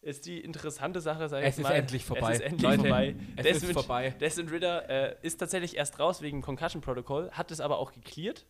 ist 0.00 0.26
die 0.26 0.40
interessante 0.40 1.00
Sache, 1.00 1.28
sag 1.28 1.40
ich 1.40 1.48
Es 1.48 1.56
jetzt 1.56 1.58
ist 1.58 1.62
mal. 1.70 1.74
endlich 1.74 2.04
vorbei. 2.04 2.32
Es 2.32 2.38
ist 2.38 2.44
endlich 2.44 2.62
Leute, 2.62 2.80
vorbei. 2.80 3.16
es 3.36 3.42
Desmond, 3.44 3.64
ist 3.64 3.72
vorbei. 3.72 4.10
Desmond 4.20 4.50
Ritter 4.50 4.90
äh, 4.90 5.16
ist 5.22 5.36
tatsächlich 5.36 5.76
erst 5.76 5.98
raus 5.98 6.22
wegen 6.22 6.42
Concussion 6.42 6.82
Protocol, 6.82 7.30
hat 7.30 7.50
es 7.50 7.60
aber 7.60 7.78
auch 7.78 7.92
geklärt. 7.92 8.46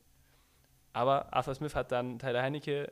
Aber 0.94 1.30
Arthur 1.34 1.54
Smith 1.54 1.74
hat 1.74 1.92
dann 1.92 2.18
Tyler 2.18 2.42
Heinecke 2.42 2.90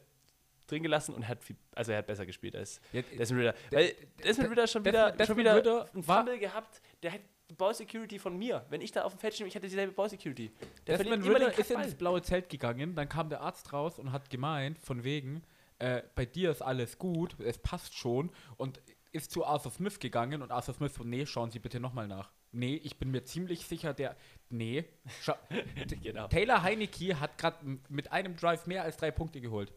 drin 0.67 0.83
gelassen 0.83 1.15
und 1.15 1.27
hat 1.27 1.43
viel, 1.43 1.57
also 1.75 1.93
er 1.93 1.99
hat 1.99 2.07
besser 2.07 2.27
gespielt 2.27 2.55
als 2.57 2.81
Ja, 2.93 3.03
Desmond 3.19 3.43
Ritter. 3.43 3.55
Weil 3.71 3.95
Desmond 4.25 4.51
Ritter 4.51 4.67
schon 4.67 4.85
wieder, 4.85 5.11
Desmond- 5.13 5.27
schon 5.29 5.37
wieder 5.39 5.57
Ridder 5.57 5.87
einen 5.95 6.03
Fumble 6.03 6.39
gehabt, 6.39 6.81
der 7.03 7.13
hat 7.13 7.21
Ball 7.57 7.75
Security 7.75 8.19
von 8.19 8.37
mir. 8.39 8.65
Wenn 8.71 8.81
ich 8.81 8.93
da 8.93 9.03
auf 9.03 9.13
dem 9.15 9.19
Feld 9.19 9.35
stehe, 9.35 9.47
ich 9.49 9.55
hätte 9.55 9.67
dieselbe 9.67 9.93
Ball 9.93 10.09
Security. 10.09 10.51
Der 10.87 10.99
Desmond 10.99 11.25
Ritter 11.27 11.49
ist 11.51 11.57
Kackball. 11.57 11.85
ins 11.85 11.95
blaue 11.95 12.23
Zelt 12.23 12.49
gegangen, 12.49 12.95
dann 12.95 13.09
kam 13.09 13.29
der 13.29 13.41
Arzt 13.41 13.73
raus 13.73 13.99
und 13.99 14.13
hat 14.13 14.31
gemeint, 14.31 14.79
von 14.79 15.05
wegen, 15.05 15.43
äh, 15.79 16.03
bei 16.15 16.25
dir 16.25 16.51
ist 16.51 16.63
alles 16.63 16.99
gut, 16.99 17.37
es 17.41 17.59
passt 17.59 17.95
schon 17.97 18.31
und 18.57 18.81
ist 19.11 19.31
zu 19.31 19.45
Arthur 19.45 19.71
Smith 19.73 19.99
gegangen 20.01 20.41
und 20.43 20.51
Arthur 20.51 20.75
Smith 20.75 20.95
so, 20.95 21.05
nee, 21.05 21.27
schauen 21.27 21.51
Sie 21.51 21.59
bitte 21.59 21.79
nochmal 21.81 22.09
nach. 22.09 22.31
Nee, 22.53 22.75
ich 22.85 22.99
bin 22.99 23.11
mir 23.11 23.25
ziemlich 23.25 23.67
sicher, 23.67 23.95
der, 23.95 24.15
nee, 24.51 24.85
Scha 25.23 25.39
Genau. 26.03 26.29
Taylor 26.29 26.63
Heinecke 26.63 27.19
hat 27.19 27.39
gerade 27.39 27.79
mit 27.89 28.13
einem 28.13 28.37
Drive 28.37 28.67
mehr 28.67 28.83
als 28.85 28.97
drei 28.99 29.11
Punkte 29.11 29.41
geholt. 29.41 29.73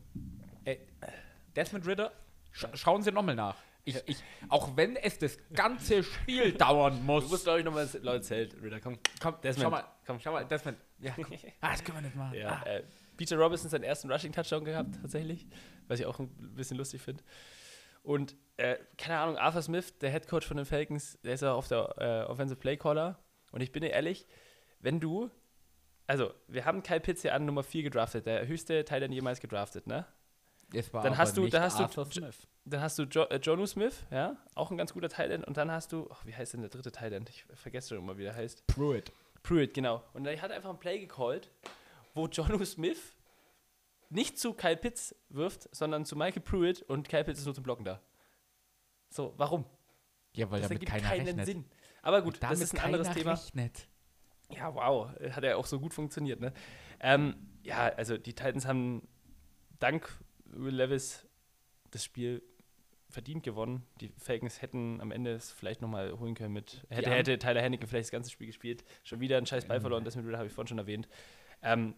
Äh, 0.65 0.77
Desmond 1.55 1.87
Ritter, 1.87 2.11
scha 2.51 2.75
schauen 2.75 3.01
Sie 3.01 3.11
nochmal 3.11 3.35
nach. 3.35 3.55
Ich, 3.87 3.95
ich, 4.07 4.17
auch 4.49 4.75
wenn 4.75 4.95
es 4.95 5.19
das 5.19 5.37
ganze 5.53 6.03
Spiel 6.03 6.51
dauern 6.57 7.05
muss. 7.05 7.23
Du 7.25 7.29
musst, 7.29 7.43
glaube 7.43 7.59
ich, 7.59 7.65
nochmal 7.65 7.85
blaue 7.85 8.19
Zelt, 8.21 8.55
Ritter. 8.61 8.79
Komm. 8.81 8.97
komm, 9.21 9.35
Desmond, 9.43 9.63
schau 9.63 9.69
mal, 9.69 9.83
komm. 10.05 10.19
schau 10.19 10.31
mal, 10.33 10.45
Desmond. 10.45 10.77
Ja, 10.99 11.13
komm. 11.15 11.25
ah, 11.61 11.71
das 11.71 11.83
können 11.83 11.97
wir 11.99 12.01
nicht 12.01 12.15
machen. 12.15 12.33
Ja, 12.37 12.61
Ah. 12.65 12.67
äh, 12.69 12.83
Peter 13.15 13.37
Robinson 13.37 13.69
seinen 13.69 13.83
ersten 13.83 14.11
Rushing-Touchdown 14.11 14.65
gehabt, 14.65 14.95
tatsächlich. 15.01 15.45
Was 15.87 15.99
ich 15.99 16.05
auch 16.07 16.19
ein 16.19 16.27
bisschen 16.55 16.77
lustig 16.77 17.01
finde. 17.01 17.23
Und, 18.05 18.35
äh, 18.57 18.77
keine 18.97 19.19
Ahnung, 19.19 19.37
Arthur 19.37 19.61
Smith, 19.61 19.97
der 19.99 20.11
Head 20.11 20.27
Coach 20.27 20.47
von 20.47 20.57
den 20.57 20.65
Falcons, 20.65 21.19
der 21.23 21.33
ist 21.33 21.41
ja 21.41 21.53
auf 21.53 21.67
der 21.67 21.93
äh, 21.97 22.29
Offensive 22.31 22.59
Play 22.59 22.77
Caller. 22.77 23.19
Und 23.51 23.61
ich 23.61 23.71
bin 23.71 23.81
dir 23.81 23.89
ehrlich, 23.89 24.25
wenn 24.79 24.99
du, 24.99 25.29
also, 26.07 26.33
wir 26.47 26.65
haben 26.65 26.83
Kyle 26.83 26.99
Pitts 26.99 27.23
ja 27.23 27.33
an 27.33 27.45
Nummer 27.45 27.63
4 27.63 27.83
gedraftet, 27.83 28.25
der 28.27 28.47
höchste 28.47 28.85
Teil 28.85 29.11
jemals 29.11 29.39
gedraftet, 29.39 29.87
ne? 29.87 30.05
Es 30.73 30.93
war 30.93 31.03
Dann 31.03 31.17
hast 31.17 31.37
du- 31.37 31.47
dann 31.47 31.61
hast 31.61 31.79
du- 31.79 31.83
Arthur 31.83 32.05
Smith. 32.11 32.47
Dann 32.65 32.81
hast 32.81 32.97
du 32.97 33.03
jo 33.03 33.23
äh, 33.25 33.37
Jonu 33.41 33.65
Smith, 33.67 34.03
ja, 34.11 34.35
auch 34.55 34.71
ein 34.71 34.77
ganz 34.77 34.93
guter 34.93 35.09
Thailand. 35.09 35.45
Und 35.45 35.57
dann 35.57 35.71
hast 35.71 35.91
du, 35.91 36.07
ach, 36.11 36.25
wie 36.25 36.33
heißt 36.35 36.53
denn 36.53 36.61
der 36.61 36.69
dritte 36.71 36.91
Thailand? 36.91 37.29
Ich 37.29 37.45
vergesse 37.53 37.89
schon 37.89 37.99
immer, 37.99 38.17
wie 38.17 38.23
der 38.23 38.35
heißt. 38.35 38.65
Pruitt. 38.67 39.11
Pruitt, 39.43 39.73
genau. 39.75 40.03
Und 40.13 40.25
er 40.25 40.41
hat 40.41 40.51
einfach 40.51 40.71
ein 40.71 40.79
Play 40.79 40.99
gecallt, 40.99 41.51
wo 42.15 42.25
Jonu 42.27 42.63
Smith 42.65 43.14
nicht 44.09 44.39
zu 44.39 44.53
Kyle 44.53 44.77
Pitts 44.77 45.15
wirft, 45.29 45.73
sondern 45.75 46.05
zu 46.05 46.15
Michael 46.15 46.41
Pruitt 46.41 46.81
und 46.83 47.09
Kyle 47.09 47.23
Pitts 47.23 47.39
ist 47.39 47.45
nur 47.45 47.55
zum 47.55 47.63
Blocken 47.63 47.85
da. 47.85 48.01
So, 49.09 49.33
warum? 49.37 49.65
Ja, 50.33 50.49
weil 50.51 50.61
das 50.61 50.69
damit 50.69 50.85
keiner 50.85 51.07
keinen 51.07 51.27
rechnet. 51.27 51.45
Sinn. 51.45 51.65
Aber 52.01 52.21
gut, 52.21 52.41
das 52.41 52.59
ist 52.59 52.73
ein 52.73 52.81
anderes 52.81 53.09
Thema. 53.11 53.33
Rechnet. 53.33 53.87
Ja, 54.51 54.73
wow, 54.75 55.09
hat 55.31 55.43
ja 55.43 55.55
auch 55.55 55.65
so 55.65 55.79
gut 55.79 55.93
funktioniert, 55.93 56.39
ne? 56.39 56.53
Ähm, 56.99 57.35
ja, 57.63 57.87
also 57.87 58.17
die 58.17 58.33
Titans 58.33 58.67
haben 58.67 59.07
dank 59.79 60.07
Will 60.45 60.75
Levis 60.75 61.27
das 61.91 62.03
Spiel 62.03 62.43
verdient 63.09 63.43
gewonnen. 63.43 63.85
Die 64.01 64.09
Falcons 64.17 64.61
hätten 64.61 64.99
am 65.01 65.11
Ende 65.11 65.33
es 65.33 65.51
vielleicht 65.51 65.81
nochmal 65.81 66.11
holen 66.19 66.35
können 66.35 66.53
mit. 66.53 66.85
Hätte, 66.89 67.09
hätte 67.09 67.39
Tyler 67.39 67.61
Henneke 67.61 67.87
vielleicht 67.87 68.07
das 68.07 68.11
ganze 68.11 68.29
Spiel 68.29 68.47
gespielt. 68.47 68.83
Schon 69.03 69.19
wieder 69.19 69.37
ein 69.37 69.45
scheiß 69.45 69.65
Ball 69.65 69.77
Ähm. 69.77 69.81
verloren, 69.81 70.03
das 70.03 70.15
mit 70.15 70.25
Ritter 70.25 70.37
habe 70.37 70.47
ich 70.47 70.53
vorhin 70.53 70.67
schon 70.67 70.77
erwähnt. 70.77 71.07
Ähm, 71.61 71.95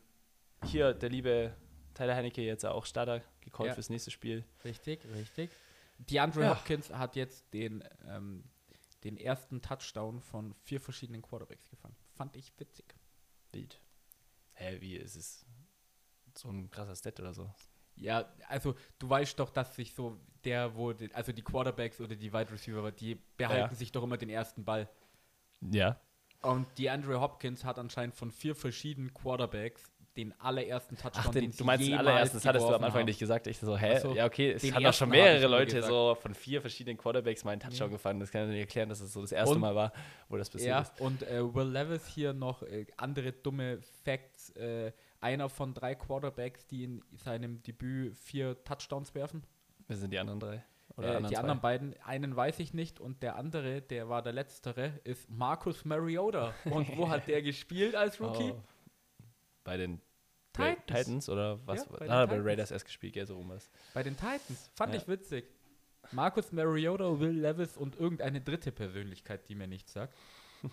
hier 0.63 0.93
der 0.93 1.09
liebe 1.09 1.55
Tyler 1.97 2.15
Henneke 2.15 2.41
jetzt 2.41 2.65
auch 2.65 2.85
Starter 2.85 3.21
gecallt 3.41 3.69
Ja. 3.69 3.73
fürs 3.73 3.89
nächste 3.89 4.11
Spiel. 4.11 4.45
Richtig, 4.63 5.03
richtig. 5.15 5.49
DeAndre 5.97 6.41
Ja. 6.43 6.55
Hopkins 6.55 6.91
hat 6.91 7.15
jetzt 7.15 7.53
den, 7.53 7.83
ähm, 8.07 8.43
den 9.03 9.17
ersten 9.17 9.61
Touchdown 9.61 10.21
von 10.21 10.53
vier 10.63 10.79
verschiedenen 10.79 11.21
Quarterbacks 11.21 11.69
gefangen. 11.69 11.95
Fand 12.13 12.35
ich 12.35 12.53
witzig. 12.59 12.95
Wild. 13.51 13.81
Hä, 14.53 14.77
wie 14.81 14.95
ist 14.95 15.15
es 15.15 15.45
so 16.35 16.49
ein 16.49 16.69
krasser 16.69 16.95
Stat 16.95 17.19
oder 17.19 17.33
so? 17.33 17.51
Ja, 17.95 18.31
also 18.47 18.75
du 18.99 19.09
weißt 19.09 19.39
doch, 19.39 19.49
dass 19.49 19.75
sich 19.75 19.93
so 19.95 20.19
der, 20.43 20.75
wo, 20.75 20.93
die, 20.93 21.11
also 21.15 21.31
die 21.31 21.41
Quarterbacks 21.41 21.99
oder 21.99 22.15
die 22.15 22.31
Wide 22.31 22.51
Receiver, 22.51 22.91
die 22.91 23.15
behalten 23.37 23.71
Ja. 23.71 23.75
sich 23.75 23.91
doch 23.91 24.03
immer 24.03 24.17
den 24.17 24.29
ersten 24.29 24.63
Ball. 24.65 24.87
Ja. 25.61 25.99
Und 26.43 26.67
die 26.77 26.91
Andre 26.91 27.19
Hopkins 27.19 27.63
hat 27.63 27.79
anscheinend 27.79 28.13
von 28.15 28.29
vier 28.31 28.55
verschiedenen 28.55 29.11
Quarterbacks 29.15 29.91
den 30.17 30.33
allerersten 30.39 30.97
Touchdown, 30.97 31.24
Ach, 31.27 31.31
den, 31.31 31.51
den 31.51 31.57
du 31.57 31.63
meinst 31.63 31.88
den 31.88 31.93
allerersten, 31.97 32.38
das 32.38 32.45
hattest 32.45 32.65
du 32.67 32.74
am 32.74 32.83
Anfang 32.83 33.01
haben. 33.01 33.05
nicht 33.05 33.19
gesagt. 33.19 33.47
Ich 33.47 33.57
so, 33.59 33.77
hä? 33.77 34.00
So, 34.00 34.13
ja, 34.15 34.25
okay, 34.25 34.51
es 34.51 34.74
haben 34.74 34.83
doch 34.83 34.93
schon 34.93 35.09
mehrere 35.09 35.47
Leute 35.47 35.81
so 35.83 36.15
von 36.19 36.33
vier 36.33 36.59
verschiedenen 36.59 36.97
Quarterbacks 36.97 37.43
meinen 37.45 37.59
Touchdown 37.59 37.89
Ja. 37.89 37.95
gefangen. 37.95 38.19
Das 38.19 38.31
kann 38.31 38.43
ich 38.43 38.50
nicht 38.50 38.59
erklären, 38.62 38.89
dass 38.89 39.00
es 39.00 39.13
so 39.13 39.21
das 39.21 39.31
erste 39.31 39.55
Und- 39.55 39.62
Mal 39.62 39.75
war, 39.75 39.93
wo 40.27 40.36
das 40.38 40.50
passiert 40.50 40.71
Ja, 40.71 40.81
ist. 40.81 41.00
und 41.00 41.24
äh, 41.24 41.41
Will 41.55 41.67
Levis 41.69 42.07
hier 42.07 42.33
noch 42.33 42.63
äh, 42.63 42.86
andere 42.97 43.31
dumme 43.31 43.79
Facts. 44.03 44.50
Äh, 44.57 44.91
einer 45.21 45.50
von 45.50 45.74
drei 45.74 45.95
Quarterbacks, 45.95 46.67
die 46.67 46.83
in 46.83 47.03
seinem 47.15 47.62
Debüt 47.63 48.15
vier 48.15 48.63
Touchdowns 48.63 49.15
werfen. 49.15 49.43
Wer 49.88 49.97
sind 49.97 50.12
die 50.12 50.19
anderen 50.19 50.39
drei? 50.39 50.55
Äh, 50.55 51.01
anderen 51.05 51.24
die 51.25 51.29
zwei? 51.33 51.39
anderen 51.41 51.62
beiden, 51.62 51.95
einen 52.03 52.36
weiß 52.36 52.59
ich 52.59 52.74
nicht 52.74 53.00
und 53.00 53.21
der 53.24 53.36
andere, 53.36 53.81
der 53.81 54.09
war 54.09 54.21
der 54.21 54.33
letztere, 54.33 54.93
ist 55.03 55.29
Marcus 55.29 55.86
Mariota. 55.86 56.53
Und 56.65 56.95
wo 56.97 57.09
hat 57.09 57.27
der 57.27 57.41
gespielt 57.43 57.95
als 57.95 58.19
Rookie? 58.21 58.51
Oh. 58.51 58.63
Bei 59.63 59.75
den 59.77 60.01
Titans. 60.57 60.85
Titans 60.85 61.29
oder 61.29 61.65
was? 61.67 61.85
Ja, 61.85 61.97
bei 61.97 62.09
ah, 62.09 62.25
bei. 62.25 62.39
Raiders 62.39 62.71
erst 62.71 62.85
gespielt, 62.85 63.13
gell, 63.13 63.25
so 63.27 63.35
rum 63.37 63.49
was. 63.49 63.69
Bei 63.93 64.03
den 64.03 64.15
Titans. 64.15 64.69
Fand 64.75 64.93
Ja. 64.93 64.99
ich 65.01 65.07
witzig. 65.07 65.45
Marcus 66.11 66.51
Mariota, 66.51 67.19
Will 67.19 67.39
Levis 67.41 67.75
und 67.77 67.95
irgendeine 67.97 68.39
dritte 68.41 68.71
Persönlichkeit, 68.71 69.47
die 69.49 69.55
mir 69.55 69.67
nichts 69.67 69.93
sagt. 69.93 70.13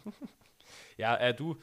Ja, 0.97 1.17
äh, 1.17 1.35
du, 1.35 1.57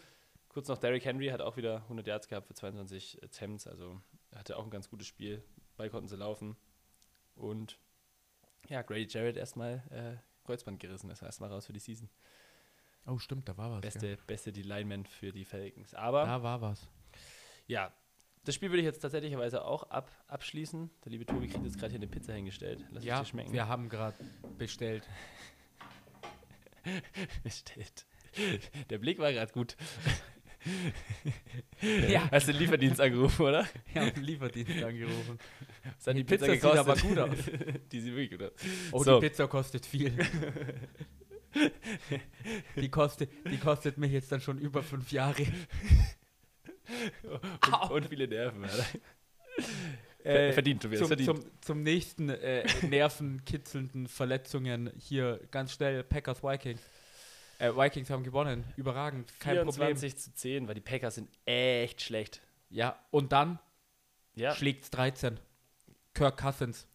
kurz 0.50 0.68
noch, 0.68 0.78
Derrick 0.78 1.04
Henry 1.04 1.28
hat 1.28 1.42
auch 1.42 1.58
wieder 1.58 1.78
100 1.84 2.06
Yards 2.08 2.28
gehabt 2.28 2.48
für 2.48 2.54
22 2.54 3.22
Attempts, 3.24 3.66
also 3.68 4.00
hatte 4.36 4.58
auch 4.58 4.64
ein 4.64 4.70
ganz 4.70 4.90
gutes 4.90 5.08
Spiel. 5.08 5.44
Ball 5.76 5.90
konnten 5.90 6.08
sie 6.08 6.16
laufen. 6.18 6.56
Und 7.36 7.80
ja, 8.70 8.84
Grady 8.84 9.08
Jarrett 9.10 9.38
erstmal 9.38 9.84
äh, 9.90 10.46
Kreuzband 10.46 10.80
gerissen, 10.80 11.10
ist 11.10 11.24
erstmal 11.24 11.50
raus 11.52 11.66
für 11.66 11.74
die 11.74 11.80
Season. 11.80 12.10
Oh, 13.08 13.18
stimmt, 13.18 13.50
da 13.50 13.58
war 13.58 13.72
was. 13.72 13.82
Beste, 13.82 14.18
beste 14.28 14.52
D-Lineman 14.52 15.06
für 15.06 15.32
die 15.32 15.46
Falcons. 15.46 15.96
Aber 15.96 16.24
Da 16.26 16.44
war 16.44 16.62
was. 16.62 16.88
ja, 17.68 17.92
das 18.44 18.56
Spiel 18.56 18.70
würde 18.70 18.80
ich 18.80 18.86
jetzt 18.86 19.00
tatsächlicherweise 19.00 19.64
auch 19.66 19.84
ab, 19.90 20.10
abschließen. 20.28 20.90
Der 21.06 21.12
liebe 21.12 21.26
Tobi 21.26 21.48
kriegt 21.48 21.64
jetzt 21.64 21.78
gerade 21.78 21.92
hier 21.92 22.00
eine 22.00 22.08
Pizza 22.08 22.34
hingestellt. 22.34 22.84
Lass 22.92 23.04
Ja, 23.04 23.20
dir 23.20 23.26
schmecken. 23.26 23.54
wir 23.54 23.68
haben 23.68 23.90
gerade 23.90 24.18
bestellt. 24.58 25.08
bestellt. 27.44 28.06
Der 28.90 28.98
Blick 28.98 29.20
war 29.20 29.32
gerade 29.32 29.52
gut. 29.52 29.76
Ja. 32.08 32.30
Hast 32.32 32.48
du 32.48 32.52
den 32.54 32.62
Lieferdienst 32.62 33.02
angerufen, 33.02 33.42
oder? 33.44 33.68
Haben 33.96 34.14
den 34.14 34.24
Lieferdienst 34.24 34.84
angerufen. 34.84 35.40
Was 35.98 36.08
hat 36.08 36.16
Die 36.16 36.24
Pizza 36.24 36.46
sieht 36.52 36.64
aber 36.64 36.96
gut 36.96 37.18
aus. 37.18 37.38
die 37.92 38.00
sieht 38.00 38.16
wirklich 38.16 38.40
gut 38.40 38.44
aus. 38.44 38.52
Oh, 38.92 39.04
So. 39.04 39.20
die 39.20 39.28
Pizza 39.28 39.48
kostet 39.48 39.86
viel. 39.86 40.14
die, 42.76 42.90
kostet, 42.90 43.30
die 43.50 43.58
kostet 43.58 43.98
mich 43.98 44.12
jetzt 44.12 44.32
dann 44.32 44.40
schon 44.40 44.58
über 44.60 44.84
fünf 44.84 45.12
Jahre. 45.12 45.46
Und, 47.24 47.92
und 47.92 48.06
viele 48.08 48.28
Nerven. 48.28 48.66
Äh, 50.24 50.52
verdient, 50.54 50.84
Tobias, 50.84 51.00
zum, 51.00 51.08
verdient. 51.08 51.42
Zum, 51.42 51.52
zum 51.62 51.84
nächsten 51.84 52.30
äh, 52.30 52.64
nervenkitzelnden 52.84 54.08
Verletzungen 54.08 54.92
hier 54.98 55.40
ganz 55.50 55.74
schnell 55.74 56.04
Packers 56.04 56.44
Vikings. 56.44 56.80
Äh, 57.58 57.76
Vikings 57.76 58.10
haben 58.12 58.24
gewonnen, 58.24 58.64
überragend, 58.76 59.34
kein 59.40 59.56
24 59.56 60.16
zu 60.18 60.34
10, 60.34 60.68
weil 60.68 60.76
die 60.76 60.82
Packers 60.82 61.16
sind 61.16 61.30
echt 61.46 62.02
schlecht. 62.04 62.42
Problem. 62.68 62.80
Ja, 62.80 63.00
und 63.10 63.32
dann 63.32 63.60
Ja, 64.36 64.54
schlägt's 64.54 64.92
13. 64.92 65.40
Kirk 66.14 66.38
Cousins. 66.38 66.88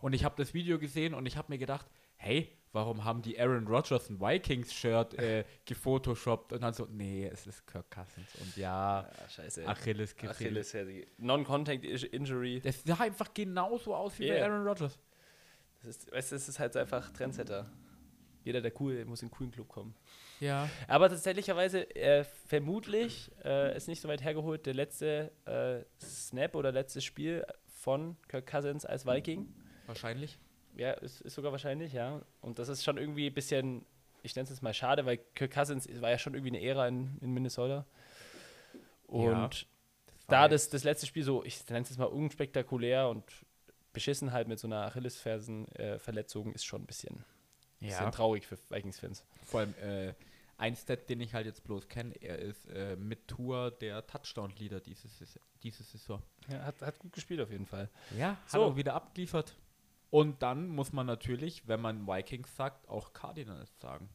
Und 0.00 0.14
ich 0.14 0.24
habe 0.24 0.34
das 0.36 0.54
Video 0.54 0.78
gesehen 0.78 1.14
und 1.14 1.26
ich 1.26 1.36
habe 1.36 1.52
mir 1.52 1.58
gedacht, 1.58 1.86
hey, 2.16 2.50
warum 2.72 3.04
haben 3.04 3.22
die 3.22 3.38
Aaron 3.38 3.66
Rodgers 3.66 4.08
ein 4.10 4.20
Vikings-Shirt 4.20 5.14
äh, 5.14 5.44
gefotoshoppt? 5.64 6.52
Und 6.52 6.62
dann 6.62 6.72
so, 6.74 6.86
nee, 6.90 7.28
es 7.32 7.46
ist 7.46 7.66
Kirk 7.66 7.90
Cousins. 7.90 8.34
Und 8.40 8.56
ja, 8.56 9.00
Ah, 9.10 9.28
scheiße. 9.28 9.66
Achilles, 9.66 10.14
Achilles, 10.22 10.74
Non-Contact 11.18 11.84
Injury. 11.84 12.60
Das 12.60 12.82
sah 12.84 12.98
einfach 13.00 13.32
genauso 13.34 13.94
aus 13.94 14.18
wie 14.18 14.28
bei 14.28 14.36
Yeah. 14.36 14.46
Aaron 14.46 14.66
Rodgers. 14.66 14.98
Das 15.80 15.88
ist, 15.96 16.12
weißt 16.12 16.32
du, 16.32 16.36
das 16.36 16.48
ist 16.48 16.58
halt 16.58 16.76
einfach 16.76 17.10
Trendsetter. 17.10 17.70
Jeder, 18.44 18.60
der 18.60 18.72
cool 18.80 19.04
muss 19.04 19.22
in 19.22 19.26
einen 19.26 19.30
coolen 19.32 19.50
Club 19.52 19.68
kommen. 19.68 19.94
Ja. 20.40 20.68
Aber 20.88 21.08
tatsächlicherweise, 21.08 21.94
äh, 21.94 22.24
vermutlich, 22.46 23.30
äh, 23.44 23.76
ist 23.76 23.86
nicht 23.86 24.00
so 24.00 24.08
weit 24.08 24.22
hergeholt, 24.24 24.66
der 24.66 24.74
letzte 24.74 25.30
äh, 25.44 25.84
Snap 26.04 26.56
oder 26.56 26.72
letztes 26.72 27.04
Spiel 27.04 27.44
von 27.66 28.16
Kirk 28.28 28.46
Cousins 28.50 28.84
als 28.84 29.06
Viking. 29.06 29.52
Wahrscheinlich. 29.86 30.38
Ja, 30.76 30.92
ist, 30.92 31.20
ist 31.20 31.34
sogar 31.34 31.52
wahrscheinlich, 31.52 31.92
ja. 31.92 32.22
Und 32.40 32.58
das 32.58 32.68
ist 32.68 32.82
schon 32.84 32.96
irgendwie 32.98 33.26
ein 33.26 33.34
bisschen, 33.34 33.84
ich 34.22 34.34
nenne 34.34 34.44
es 34.44 34.50
jetzt 34.50 34.62
mal 34.62 34.72
schade, 34.74 35.04
weil 35.06 35.18
Kirk 35.34 35.52
Cousins 35.52 35.88
war 36.00 36.10
ja 36.10 36.18
schon 36.18 36.34
irgendwie 36.34 36.56
eine 36.56 36.62
Ära 36.66 36.88
in, 36.88 37.18
in 37.20 37.32
Minnesota. 37.34 37.84
Und 39.06 39.26
Ja, 39.26 39.48
da 40.28 40.48
das, 40.48 40.70
das 40.70 40.84
letzte 40.84 41.06
Spiel 41.06 41.24
so, 41.24 41.44
ich 41.44 41.68
nenne 41.68 41.82
es 41.82 41.90
jetzt 41.90 41.98
mal 41.98 42.06
unspektakulär 42.06 43.08
und 43.08 43.24
beschissen 43.92 44.32
halt 44.32 44.48
mit 44.48 44.58
so 44.58 44.66
einer 44.66 44.86
Achillesfersen-Verletzung 44.86 46.52
ist 46.54 46.64
schon 46.64 46.82
ein 46.82 46.86
bisschen, 46.86 47.24
bisschen 47.80 48.04
Ja. 48.04 48.10
traurig 48.10 48.46
für 48.46 48.56
Vikings-Fans. 48.70 49.24
Vor 49.44 49.60
allem 49.60 49.74
äh, 49.82 50.14
ein 50.56 50.74
Stat, 50.76 51.10
den 51.10 51.20
ich 51.20 51.34
halt 51.34 51.44
jetzt 51.46 51.64
bloß 51.64 51.88
kenne, 51.88 52.14
er 52.22 52.38
ist 52.38 52.66
äh, 52.70 52.96
mit 52.96 53.28
Tour 53.28 53.70
der 53.72 54.06
Touchdown-Leader 54.06 54.80
diese, 54.80 55.08
Saison- 55.08 55.42
diese 55.62 55.82
Saison. 55.82 56.22
Ja, 56.48 56.64
hat, 56.64 56.80
hat 56.80 56.98
gut 56.98 57.12
gespielt 57.12 57.40
auf 57.40 57.50
jeden 57.50 57.66
Fall. 57.66 57.90
Ja, 58.16 58.30
hat 58.30 58.50
So. 58.50 58.62
auch 58.64 58.76
wieder 58.76 58.94
abgeliefert. 58.94 59.54
Und 60.12 60.42
dann 60.42 60.68
muss 60.68 60.92
man 60.92 61.06
natürlich, 61.06 61.66
wenn 61.66 61.80
man 61.80 62.06
Vikings 62.06 62.54
sagt, 62.54 62.86
auch 62.86 63.14
Cardinals 63.14 63.72
sagen. 63.80 64.10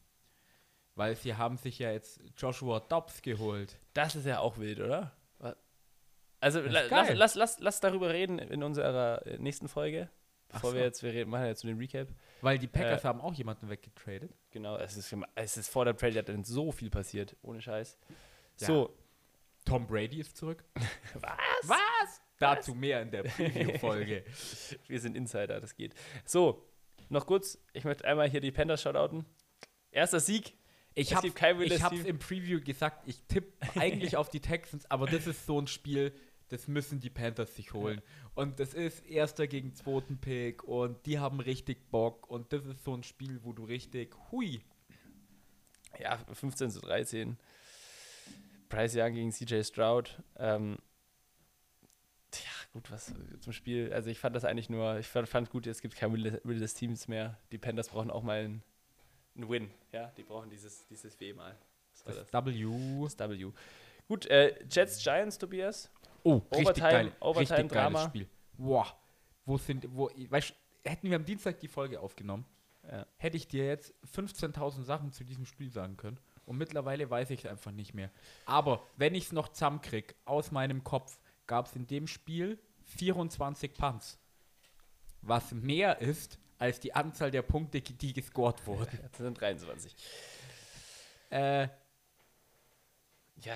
Weil 0.94 1.16
sie 1.16 1.34
haben 1.34 1.56
sich 1.56 1.80
ja 1.80 1.90
jetzt 1.90 2.20
Joshua 2.36 2.78
Dobbs 2.78 3.20
geholt. 3.20 3.76
Das 3.94 4.14
ist 4.14 4.24
ja 4.24 4.38
auch 4.38 4.58
wild, 4.58 4.78
oder? 4.78 5.12
Also 6.40 6.60
la, 6.60 6.82
lass, 6.88 7.14
lass, 7.14 7.34
lass, 7.34 7.58
lass 7.58 7.80
darüber 7.80 8.10
reden 8.10 8.38
in 8.38 8.62
unserer 8.62 9.26
äh, 9.26 9.38
nächsten 9.38 9.66
Folge. 9.66 10.08
Bevor 10.46 10.70
so. 10.70 10.76
wir 10.76 10.84
jetzt, 10.84 11.02
wir 11.02 11.12
reden, 11.12 11.30
machen 11.30 11.46
jetzt 11.46 11.62
so 11.62 11.68
den 11.68 11.78
Recap. 11.78 12.06
Weil 12.42 12.58
die 12.58 12.68
Packers 12.68 13.02
Äh. 13.02 13.08
haben 13.08 13.20
auch 13.20 13.34
jemanden 13.34 13.68
weggetradet. 13.68 14.30
Genau, 14.52 14.76
es 14.76 14.96
ist, 14.96 15.12
es 15.34 15.56
ist 15.56 15.68
vor 15.68 15.84
der 15.84 15.96
Trade 15.96 16.20
hat 16.20 16.28
dann 16.28 16.44
so 16.44 16.70
viel 16.70 16.90
passiert, 16.90 17.36
ohne 17.42 17.60
Scheiß. 17.60 17.98
Ja. 18.60 18.66
So, 18.68 18.96
Tom 19.64 19.88
Brady 19.88 20.20
ist 20.20 20.36
zurück. 20.36 20.64
was? 21.14 21.68
Was? 21.68 22.22
Dazu 22.38 22.74
mehr 22.74 23.02
in 23.02 23.10
der 23.10 23.22
Preview-Folge. 23.24 24.24
Wir 24.86 25.00
sind 25.00 25.16
Insider, 25.16 25.60
das 25.60 25.74
geht. 25.74 25.94
So, 26.24 26.64
noch 27.08 27.26
kurz, 27.26 27.58
ich 27.72 27.84
möchte 27.84 28.04
einmal 28.04 28.28
hier 28.30 28.40
die 28.40 28.52
Panthers 28.52 28.82
shoutouten. 28.82 29.24
Erster 29.90 30.20
Sieg. 30.20 30.54
Ich 30.94 31.12
Es 31.12 31.16
habe 31.82 31.96
Team. 31.96 32.06
im 32.06 32.18
Preview 32.18 32.60
gesagt, 32.60 33.06
ich 33.06 33.22
tippe 33.28 33.52
eigentlich 33.78 34.16
auf 34.16 34.30
die 34.30 34.40
Texans, 34.40 34.90
aber 34.90 35.06
das 35.06 35.26
ist 35.26 35.46
so 35.46 35.60
ein 35.60 35.66
Spiel, 35.68 36.12
das 36.48 36.66
müssen 36.66 36.98
die 36.98 37.10
Panthers 37.10 37.54
sich 37.54 37.72
holen. 37.72 38.00
Und 38.34 38.58
das 38.58 38.74
ist 38.74 39.06
erster 39.06 39.46
gegen 39.46 39.74
zweiten 39.74 40.18
Pick 40.18 40.64
und 40.64 41.04
die 41.06 41.18
haben 41.18 41.40
richtig 41.40 41.90
Bock 41.90 42.28
und 42.28 42.52
das 42.52 42.64
ist 42.66 42.82
so 42.84 42.94
ein 42.96 43.02
Spiel, 43.04 43.40
wo 43.44 43.52
du 43.52 43.64
richtig, 43.64 44.14
hui, 44.32 44.60
Ja, 46.00 46.18
15 46.32 46.70
zu 46.70 46.80
13. 46.80 47.36
Bryce 48.68 48.96
Young 48.96 49.14
gegen 49.14 49.32
CJ 49.32 49.62
Stroud. 49.62 50.20
Ähm, 50.36 50.78
gut, 52.72 52.90
was 52.90 53.14
zum 53.40 53.52
Spiel. 53.52 53.92
Also 53.92 54.10
ich 54.10 54.18
fand 54.18 54.36
das 54.36 54.44
eigentlich 54.44 54.70
nur, 54.70 54.98
ich 54.98 55.06
fand, 55.06 55.28
fand 55.28 55.50
gut, 55.50 55.66
es 55.66 55.80
gibt 55.80 55.96
kein 55.96 56.12
wildes, 56.12 56.40
wildes 56.44 56.74
Teams 56.74 57.08
mehr. 57.08 57.38
Die 57.52 57.58
Panthers 57.58 57.88
brauchen 57.88 58.10
auch 58.10 58.22
mal 58.22 58.40
einen, 58.44 58.62
einen 59.36 59.48
Win. 59.48 59.70
Ja, 59.92 60.12
die 60.16 60.22
brauchen 60.22 60.50
dieses, 60.50 60.86
dieses 60.86 61.18
W 61.20 61.32
mal. 61.32 61.56
Das 62.04 62.04
das? 62.30 62.32
W. 62.46 63.06
Das 63.16 63.18
W. 63.30 63.52
Gut, 64.06 64.26
äh, 64.26 64.54
Jets 64.70 65.02
Giants, 65.02 65.38
Tobias. 65.38 65.90
Oh, 66.24 66.40
Overtime- 66.50 67.12
Overtime 67.20 67.40
richtig 67.40 67.56
geiles 67.56 67.72
Drama. 67.72 68.04
Spiel. 68.08 68.28
Boah, 68.56 68.86
wo 69.44 69.56
sind, 69.58 69.86
wo, 69.94 70.10
weißt, 70.28 70.54
hätten 70.84 71.08
wir 71.10 71.16
am 71.16 71.24
Dienstag 71.24 71.60
die 71.60 71.68
Folge 71.68 72.00
aufgenommen, 72.00 72.44
Ja. 72.90 73.06
hätte 73.18 73.36
ich 73.36 73.46
dir 73.48 73.66
jetzt 73.66 73.94
15.000 74.14 74.82
Sachen 74.84 75.12
zu 75.12 75.24
diesem 75.24 75.44
Spiel 75.46 75.70
sagen 75.70 75.96
können. 75.96 76.18
Und 76.46 76.56
mittlerweile 76.56 77.08
weiß 77.10 77.30
ich 77.30 77.44
es 77.44 77.50
einfach 77.50 77.70
nicht 77.72 77.92
mehr. 77.94 78.10
Aber 78.46 78.82
wenn 78.96 79.14
ich 79.14 79.24
es 79.26 79.32
noch 79.32 79.48
zusammenkriege, 79.48 80.14
aus 80.24 80.50
meinem 80.50 80.82
Kopf, 80.82 81.18
gab 81.48 81.66
es 81.66 81.74
in 81.74 81.88
dem 81.88 82.06
Spiel 82.06 82.60
24 82.84 83.74
Punts. 83.74 84.18
Was 85.22 85.50
mehr 85.52 86.00
ist 86.00 86.38
als 86.58 86.78
die 86.78 86.94
Anzahl 86.94 87.32
der 87.32 87.42
Punkte, 87.42 87.80
die 87.80 88.12
gescored 88.12 88.64
wurden. 88.66 88.98
Das 89.10 89.18
sind 89.18 89.40
23. 89.40 89.94
Äh, 91.30 91.68
Ja, 93.42 93.54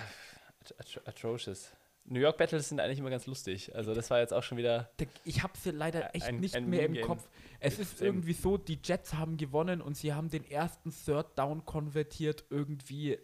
at 0.60 0.74
atro 0.78 1.00
atrocious. 1.06 1.72
New 2.04 2.18
York 2.20 2.36
Battles 2.36 2.68
sind 2.68 2.80
eigentlich 2.80 2.98
immer 2.98 3.10
ganz 3.10 3.26
lustig. 3.26 3.74
Also 3.76 3.94
das 3.94 4.10
war 4.10 4.18
jetzt 4.18 4.32
auch 4.32 4.42
schon 4.42 4.58
wieder. 4.58 4.90
Der- 4.98 5.06
Ich 5.24 5.42
habe 5.44 5.52
sie 5.56 5.70
leider 5.70 6.14
echt 6.14 6.26
Ein- 6.26 6.40
nicht 6.40 6.54
ein 6.56 6.68
mehr 6.68 6.86
im. 6.86 7.00
Kopf. 7.00 7.28
Es 7.60 7.78
ist 7.78 7.98
Same. 7.98 8.08
irgendwie 8.10 8.32
so, 8.32 8.58
die 8.58 8.78
Jets 8.82 9.14
haben 9.14 9.36
gewonnen 9.36 9.80
und 9.80 9.96
sie 9.96 10.12
haben 10.12 10.28
den 10.28 10.48
ersten 10.50 10.90
Third 10.92 11.38
Down 11.38 11.64
konvertiert 11.64 12.44
irgendwie 12.50 13.18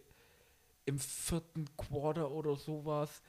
im 0.85 0.97
vierten 0.97 1.65
Quarter 1.75 2.31
oder 2.31 2.55
sowas. 2.55 3.21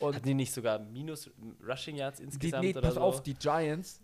Und 0.00 0.16
Hatten 0.16 0.26
die 0.26 0.34
nicht 0.34 0.52
sogar 0.52 0.78
minus 0.80 1.30
Rushing 1.64 1.96
Yards 1.96 2.18
die, 2.18 2.24
insgesamt 2.24 2.64
nee, 2.64 2.70
oder 2.72 2.80
pass 2.82 2.94
so? 2.94 3.00
auf, 3.00 3.22
die 3.22 3.34
Giants, 3.34 4.02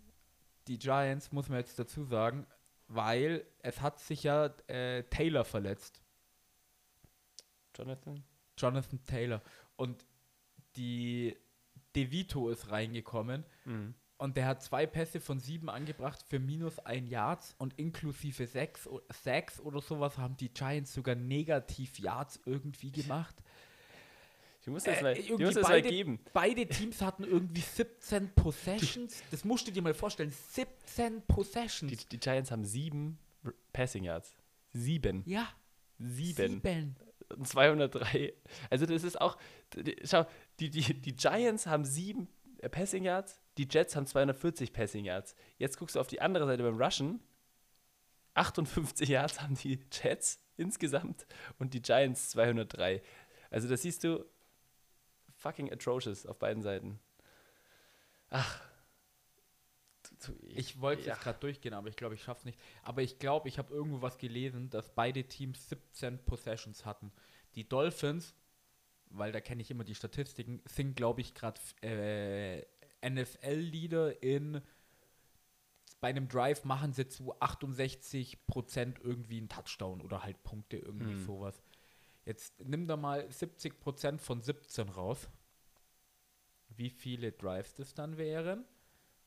die 0.67 0.77
Giants 0.79 1.31
muss 1.31 1.49
man 1.49 1.59
jetzt 1.59 1.77
dazu 1.79 2.03
sagen, 2.05 2.47
weil 2.87 3.45
es 3.59 3.81
hat 3.81 3.99
sich 3.99 4.23
ja 4.23 4.45
äh, 4.67 5.03
Taylor 5.03 5.43
verletzt. 5.45 6.01
Jonathan? 7.75 8.23
Jonathan 8.57 9.03
Taylor. 9.05 9.41
Und 9.75 10.05
die 10.75 11.35
DeVito 11.95 12.49
ist 12.49 12.69
reingekommen 12.71 13.43
Mhm. 13.65 13.93
und 14.17 14.37
der 14.37 14.45
hat 14.45 14.63
zwei 14.63 14.85
Pässe 14.85 15.19
von 15.19 15.39
sieben 15.39 15.69
angebracht 15.69 16.23
für 16.27 16.39
minus 16.39 16.79
ein 16.79 17.05
Yards 17.07 17.55
und 17.57 17.77
inklusive 17.77 18.47
sechs, 18.47 18.87
sechs 19.23 19.59
oder 19.59 19.81
sowas 19.81 20.17
haben 20.17 20.37
die 20.37 20.53
Giants 20.53 20.93
sogar 20.93 21.15
negativ 21.15 21.99
Yards 21.99 22.39
irgendwie 22.45 22.91
gemacht. 22.91 23.41
Ich 24.61 24.67
muss 24.67 24.83
das 24.83 24.99
Äh, 24.99 25.03
mal, 25.03 25.17
irgendwie 25.17 25.45
muss 25.45 25.53
das 25.55 25.63
mal 25.63 25.69
beide- 25.69 25.89
geben. 25.89 26.19
Beide 26.33 26.67
Teams 26.67 27.01
hatten 27.01 27.23
irgendwie 27.23 27.61
17 27.61 28.29
Possessions. 28.35 29.23
Das 29.31 29.43
musst 29.43 29.67
du 29.67 29.71
dir 29.71 29.81
mal 29.81 29.93
vorstellen. 29.95 30.31
17 30.51 31.23
Possessions. 31.27 31.91
Die, 31.91 32.05
die 32.09 32.19
Giants 32.19 32.51
haben 32.51 32.63
sieben 32.63 33.17
Passing 33.73 34.03
Yards. 34.03 34.33
Sieben. 34.73 35.23
ja, 35.25 35.49
Sieben. 35.97 36.61
sieben. 36.63 36.95
Und 37.29 37.47
203. 37.47 38.33
Also 38.69 38.85
das 38.85 39.03
ist 39.03 39.19
auch, 39.19 39.37
schau, 40.03 40.25
die, 40.59 40.69
die, 40.69 40.81
die 40.93 41.15
Giants 41.15 41.65
haben 41.65 41.83
sieben 41.85 42.27
äh, 42.59 42.69
Passing 42.69 43.03
Yards, 43.03 43.41
die 43.57 43.67
Jets 43.69 43.95
haben 43.95 44.05
240 44.05 44.71
Passing 44.73 45.05
Yards. 45.05 45.33
Jetzt 45.57 45.77
guckst 45.77 45.95
du 45.95 45.99
auf 45.99 46.07
die 46.07 46.21
andere 46.21 46.45
Seite 46.45 46.61
beim 46.63 46.79
Rushen. 46.81 47.19
58 48.33 49.09
Yards 49.09 49.41
haben 49.41 49.55
die 49.55 49.79
Jets 49.91 50.39
insgesamt 50.57 51.25
und 51.59 51.73
die 51.73 51.81
Giants 51.81 52.29
203. 52.31 53.01
Also 53.49 53.67
das 53.67 53.81
siehst 53.81 54.03
du 54.03 54.23
fucking 55.41 55.71
atrocious 55.71 56.25
auf 56.25 56.37
beiden 56.39 56.61
Seiten. 56.63 56.99
Ach. 58.29 58.61
Du- 60.25 60.33
Ich 60.49 60.79
wollte 60.81 61.03
ja. 61.03 61.13
jetzt 61.13 61.23
gerade 61.23 61.39
durchgehen, 61.39 61.73
aber 61.73 61.87
ich 61.89 61.95
glaube, 61.95 62.15
ich 62.15 62.23
schaff's 62.23 62.45
nicht. 62.45 62.59
Aber 62.83 63.01
ich 63.01 63.17
glaube, 63.19 63.47
ich 63.49 63.57
habe 63.57 63.73
irgendwo 63.73 64.01
was 64.01 64.17
gelesen, 64.17 64.69
dass 64.69 64.89
beide 64.93 65.23
Teams 65.23 65.69
17 65.69 66.23
Possessions 66.25 66.85
hatten. 66.85 67.11
Die 67.55 67.67
Dolphins, 67.67 68.33
weil 69.09 69.31
da 69.31 69.41
kenne 69.41 69.61
ich 69.61 69.71
immer 69.71 69.83
die 69.83 69.95
Statistiken, 69.95 70.61
sind, 70.65 70.95
glaube 70.95 71.21
ich, 71.21 71.33
gerade 71.33 71.59
äh, 71.81 72.63
NFL-Leader 73.09 74.21
in 74.23 74.61
bei 76.01 76.09
einem 76.09 76.27
Drive 76.27 76.63
machen 76.65 76.93
sie 76.93 77.07
zu 77.07 77.35
68% 77.39 78.95
irgendwie 79.03 79.37
einen 79.37 79.49
Touchdown 79.49 80.01
oder 80.01 80.23
halt 80.23 80.41
Punkte, 80.43 80.77
irgendwie 80.77 81.13
Hm. 81.13 81.25
sowas. 81.25 81.61
Jetzt 82.25 82.59
nimm 82.59 82.87
da 82.87 82.97
mal 82.97 83.25
70% 83.27 84.19
von 84.19 84.41
17 84.41 84.89
raus. 84.89 85.27
Wie 86.69 86.89
viele 86.89 87.31
Drives 87.31 87.73
das 87.75 87.93
dann 87.93 88.17
wären? 88.17 88.65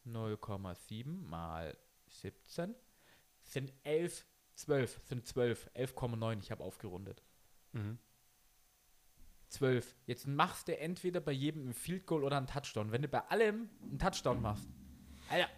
0,7 0.06 1.26
mal 1.28 1.76
17 2.08 2.74
sind 3.42 3.72
11, 3.82 4.24
12, 4.54 5.00
sind 5.04 5.26
12, 5.26 5.70
11,9, 5.74 6.38
ich 6.38 6.50
habe 6.50 6.62
aufgerundet. 6.62 7.22
Mhm. 7.72 7.98
12. 9.48 9.94
Jetzt 10.06 10.26
machst 10.26 10.68
du 10.68 10.78
entweder 10.78 11.20
bei 11.20 11.32
jedem 11.32 11.68
ein 11.68 11.74
Field 11.74 12.06
Goal 12.06 12.24
oder 12.24 12.36
einen 12.36 12.46
Touchdown. 12.46 12.90
Wenn 12.92 13.02
du 13.02 13.08
bei 13.08 13.20
allem 13.28 13.68
einen 13.82 13.98
Touchdown 13.98 14.40
machst, 14.40 14.68
Alter, 15.28 15.48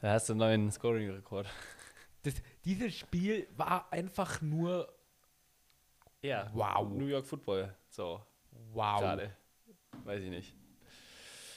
Da 0.00 0.12
hast 0.12 0.28
du 0.28 0.32
einen 0.34 0.40
neuen 0.40 0.70
Scoring-Rekord. 0.70 1.46
dieses 2.64 2.96
Spiel 2.96 3.48
war 3.56 3.92
einfach 3.92 4.40
nur 4.42 4.92
Ja. 6.22 6.50
Wow. 6.52 6.90
New 6.90 7.06
York 7.06 7.26
Football. 7.26 7.74
So, 7.88 8.20
wow. 8.72 9.00
gerade. 9.00 9.34
Weiß 10.04 10.22
ich 10.22 10.30
nicht. 10.30 10.54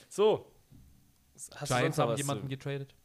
So. 0.09 0.51
Hast 1.35 1.71
du 1.71 1.75
Giants 1.75 1.97
sonst 1.97 1.97
noch 1.97 2.09
haben 2.11 2.17
jemanden 2.17 2.47
getradet. 2.49 2.95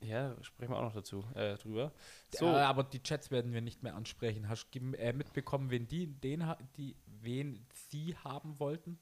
Ja, 0.00 0.34
sprechen 0.42 0.72
wir 0.72 0.78
auch 0.78 0.82
noch 0.82 0.94
dazu, 0.94 1.24
äh, 1.34 1.56
drüber. 1.58 1.92
So, 2.32 2.46
So. 2.46 2.48
aber 2.48 2.82
die 2.82 3.00
Chats 3.02 3.30
werden 3.30 3.52
wir 3.52 3.60
nicht 3.60 3.82
mehr 3.84 3.94
ansprechen. 3.94 4.48
Hast 4.48 4.68
du 4.74 4.78
äh, 4.94 5.12
mitbekommen, 5.12 5.70
wen 5.70 5.86
die, 5.86 6.08
den, 6.08 6.44
die, 6.76 6.96
wen 7.06 7.64
sie 7.72 8.16
haben 8.16 8.58
wollten? 8.58 8.98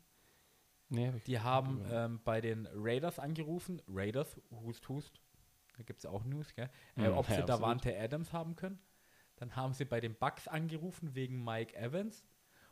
nee, 0.90 1.08
hab 1.08 1.24
Die 1.24 1.40
haben 1.40 1.82
ähm, 1.90 2.20
bei 2.22 2.40
den 2.42 2.68
Raiders 2.74 3.18
angerufen. 3.18 3.80
Raiders, 3.88 4.38
hust, 4.50 4.88
hust. 4.88 5.20
Da 5.78 5.84
gibt 5.84 6.00
es 6.00 6.06
auch 6.06 6.24
News, 6.24 6.54
gell? 6.54 6.68
Äh, 6.96 7.08
Mhm, 7.08 7.16
ob 7.16 7.26
sie 7.26 7.32
ja, 7.32 7.38
absolut. 7.38 7.48
Davante 7.48 7.98
Adams 7.98 8.32
haben 8.34 8.54
können. 8.54 8.78
Dann 9.40 9.56
haben 9.56 9.72
sie 9.72 9.86
bei 9.86 10.00
den 10.00 10.14
Bucks 10.14 10.46
angerufen 10.46 11.14
wegen 11.14 11.42
Mike 11.42 11.74
Evans. 11.74 12.22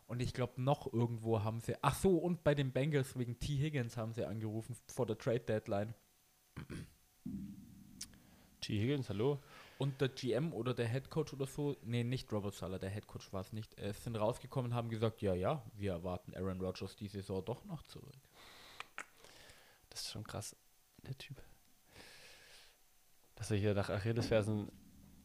Und 0.07 0.20
ich 0.20 0.35
glaube, 0.35 0.61
noch 0.62 0.92
irgendwo 0.92 1.42
haben 1.42 1.61
sie. 1.61 1.74
Ach 1.81 1.94
so, 1.94 2.18
und 2.18 2.44
bei 2.44 2.54
den 2.54 2.72
Bengals 2.72 3.18
wegen 3.18 3.38
T. 3.40 3.57
Higgins 3.57 3.96
haben 3.96 4.12
sie 4.12 4.24
angerufen 4.26 4.76
vor 4.87 5.07
der 5.07 5.16
Trade 5.16 5.40
Deadline. 5.40 5.94
T. 8.61 8.78
Higgins, 8.78 9.09
hallo. 9.09 9.40
Und 9.78 10.00
der 10.00 10.11
GM 10.11 10.52
oder 10.52 10.74
der 10.74 10.88
Head 10.88 11.09
Coach 11.09 11.33
oder 11.33 11.46
so, 11.46 11.76
nee, 11.83 12.04
nicht 12.04 12.31
Robert 12.33 12.54
Sala, 12.54 12.78
der 12.78 12.90
Head 12.90 13.07
Coach 13.07 13.33
war 13.33 13.40
es 13.40 13.52
nicht, 13.52 13.78
äh, 13.78 13.92
sind 13.94 14.16
rausgekommen 14.16 14.72
und 14.72 14.76
haben 14.76 14.90
gesagt, 14.90 15.22
ja, 15.22 15.35
ja, 15.35 15.62
wir 15.74 15.92
erwarten 15.92 16.35
Aaron 16.35 16.61
Rodgers 16.61 16.96
die 16.96 17.09
Saison 17.09 17.42
doch 17.44 17.64
noch 17.64 17.83
zurück. 17.85 18.16
Das 19.88 20.00
ist 20.00 20.11
schon 20.11 20.24
krass, 20.24 20.57
der 21.07 21.16
Typ. 21.16 21.40
Dass 23.37 23.50
er 23.50 23.57
hier 23.57 23.72
nach 23.72 23.88
Achillesfersen 23.88 24.70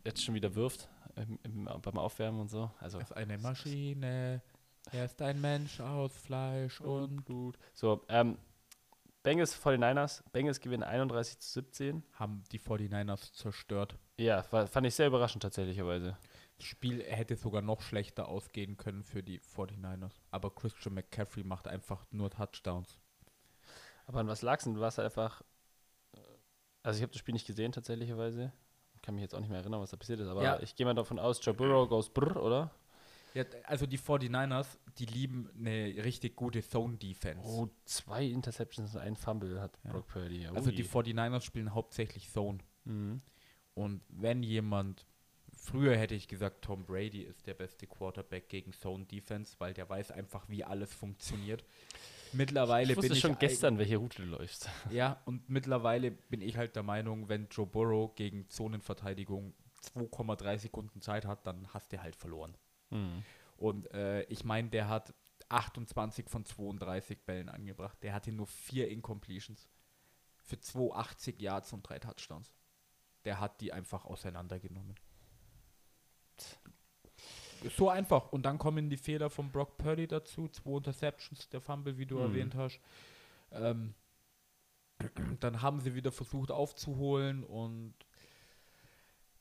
jetzt 0.06 0.24
schon 0.24 0.36
wieder 0.36 0.54
wirft 0.56 0.88
im, 1.16 1.40
im, 1.44 1.66
beim 1.82 1.98
Aufwärmen 1.98 2.42
und 2.42 2.50
so. 2.50 2.72
Also, 2.80 2.98
Er 3.00 3.04
ist 3.04 3.12
eine 3.16 3.38
Maschine, 3.38 4.42
er 4.92 5.06
ist 5.06 5.22
ein 5.22 5.40
Mensch 5.42 5.80
aus 5.80 6.12
Fleisch 6.16 6.82
und 6.82 7.24
Blut. 7.26 7.58
so, 7.74 8.04
ähm, 8.10 8.38
Bengals 9.24 9.56
49ers. 9.58 10.22
Bengals 10.34 10.60
gewinnen 10.60 10.84
31 10.84 11.40
zu 11.40 11.50
17. 11.62 12.04
Haben 12.14 12.44
die 12.52 12.60
49ers 12.60 13.32
zerstört. 13.34 13.98
Ja, 14.18 14.44
war, 14.52 14.68
fand 14.68 14.86
ich 14.86 14.96
sehr 14.96 15.08
überraschend 15.08 15.44
tatsächlicherweise. 15.44 16.18
Das 16.58 16.66
Spiel 16.66 17.02
hätte 17.04 17.38
sogar 17.38 17.62
noch 17.62 17.82
schlechter 17.82 18.28
ausgehen 18.28 18.76
können 18.76 19.04
für 19.04 19.24
die 19.24 19.40
49ers. 19.40 20.12
Aber 20.30 20.54
Christian 20.54 20.96
McCaffrey 20.96 21.44
macht 21.46 21.70
einfach 21.70 22.06
nur 22.12 22.30
Touchdowns. 22.32 23.00
Aber 24.06 24.20
an 24.20 24.28
was 24.28 24.42
lag's 24.42 24.66
denn? 24.66 24.74
Du 24.74 24.82
warst 24.82 25.00
einfach. 25.00 25.42
äh, 26.16 26.20
Also, 26.84 26.98
ich 26.98 27.04
habe 27.04 27.14
das 27.14 27.20
Spiel 27.20 27.34
nicht 27.34 27.48
gesehen 27.48 27.72
tatsächlicherweise. 27.72 28.52
Kann 29.04 29.14
mich 29.16 29.22
jetzt 29.22 29.36
auch 29.36 29.40
nicht 29.40 29.50
mehr 29.50 29.60
erinnern, 29.60 29.82
was 29.82 29.92
da 29.92 29.98
passiert 29.98 30.20
ist. 30.22 30.28
Aber 30.28 30.42
Ja. 30.42 30.60
ich 30.62 30.76
gehe 30.76 30.86
mal 30.88 30.96
davon 30.96 31.20
aus, 31.20 31.40
Joe 31.46 31.54
Burrow 31.54 31.88
goes 31.88 32.10
brr, 32.10 32.42
oder? 32.42 32.72
Ja, 33.36 33.44
also 33.66 33.86
die 33.86 33.98
49ers, 34.00 34.78
die 34.98 35.06
lieben 35.06 35.50
eine 35.58 36.04
richtig 36.04 36.36
gute 36.36 36.62
Zone-Defense. 36.62 37.48
Oh, 37.48 37.68
zwei 37.86 38.26
Interceptions 38.26 38.96
und 38.96 39.02
ein 39.02 39.16
Fumble 39.16 39.60
hat 39.60 39.78
Ja. 39.84 39.92
Brock 39.92 40.08
Purdy. 40.08 40.48
Also 40.48 40.70
Ui. 40.70 40.76
die 40.76 40.84
49ers 40.84 41.44
spielen 41.44 41.74
hauptsächlich 41.74 42.30
Zone. 42.32 42.60
Mhm. 42.86 43.22
Und 43.74 44.02
wenn 44.08 44.44
jemand, 44.44 45.06
früher 45.52 45.98
hätte 45.98 46.14
ich 46.16 46.28
gesagt, 46.28 46.64
Tom 46.64 46.86
Brady 46.86 47.24
ist 47.24 47.48
der 47.48 47.56
beste 47.56 47.88
Quarterback 47.88 48.50
gegen 48.50 48.72
Zone 48.72 49.06
Defense, 49.06 49.56
weil 49.58 49.74
der 49.74 49.90
weiß 49.90 50.12
einfach, 50.12 50.48
wie 50.48 50.64
alles 50.64 50.94
funktioniert. 50.94 51.64
Mittlerweile 52.34 52.94
Ich 52.94 53.00
bin 53.00 53.12
ich 53.12 53.20
schon 53.20 53.38
gestern, 53.38 53.78
welche 53.78 53.98
Route 53.98 54.22
du 54.24 54.28
läufst. 54.28 54.70
Ja, 54.92 55.22
und 55.26 55.50
mittlerweile 55.50 56.12
bin 56.12 56.42
ich 56.42 56.58
halt 56.58 56.76
der 56.76 56.84
Meinung, 56.84 57.30
wenn 57.30 57.48
Joe 57.50 57.66
Burrow 57.66 58.14
gegen 58.16 58.50
Zonenverteidigung 58.50 59.54
2,3 59.96 60.58
Sekunden 60.60 61.02
Zeit 61.02 61.26
hat, 61.26 61.46
dann 61.46 61.68
hast 61.74 61.92
du 61.92 62.02
halt 62.02 62.16
verloren. 62.16 62.56
Mhm. 62.90 63.24
Und 63.58 63.92
äh, 63.94 64.24
ich 64.24 64.44
meine, 64.44 64.70
der 64.70 64.90
hat 64.90 65.14
28 65.50 66.30
von 66.30 66.46
32 66.46 67.26
Bällen 67.26 67.50
angebracht. 67.50 67.98
Der 68.02 68.14
hatte 68.14 68.32
nur 68.32 68.48
vier 68.48 68.90
Incompletions 68.90 69.70
für 70.42 70.60
280 70.60 71.42
Yards 71.42 71.74
und 71.74 71.88
drei 71.88 72.00
Touchdowns. 72.00 72.52
Der 73.26 73.40
hat 73.40 73.62
die 73.62 73.72
einfach 73.72 74.06
auseinandergenommen. 74.06 74.96
So 77.70 77.90
einfach. 77.90 78.32
Und 78.32 78.44
dann 78.44 78.58
kommen 78.58 78.90
die 78.90 78.98
Fehler 78.98 79.30
von 79.30 79.52
Brock 79.52 79.78
Purdy 79.78 80.08
dazu. 80.08 80.48
Zwei 80.48 80.78
Interceptions, 80.78 81.50
der 81.50 81.62
Fumble, 81.62 81.98
wie 81.98 82.06
du 82.06 82.16
Mhm. 82.18 82.22
erwähnt 82.22 82.56
hast. 82.56 82.80
Ähm, 83.52 83.94
dann 85.40 85.62
haben 85.62 85.80
sie 85.82 85.96
wieder 85.96 86.12
versucht 86.12 86.52
aufzuholen 86.52 87.44
und 87.44 87.94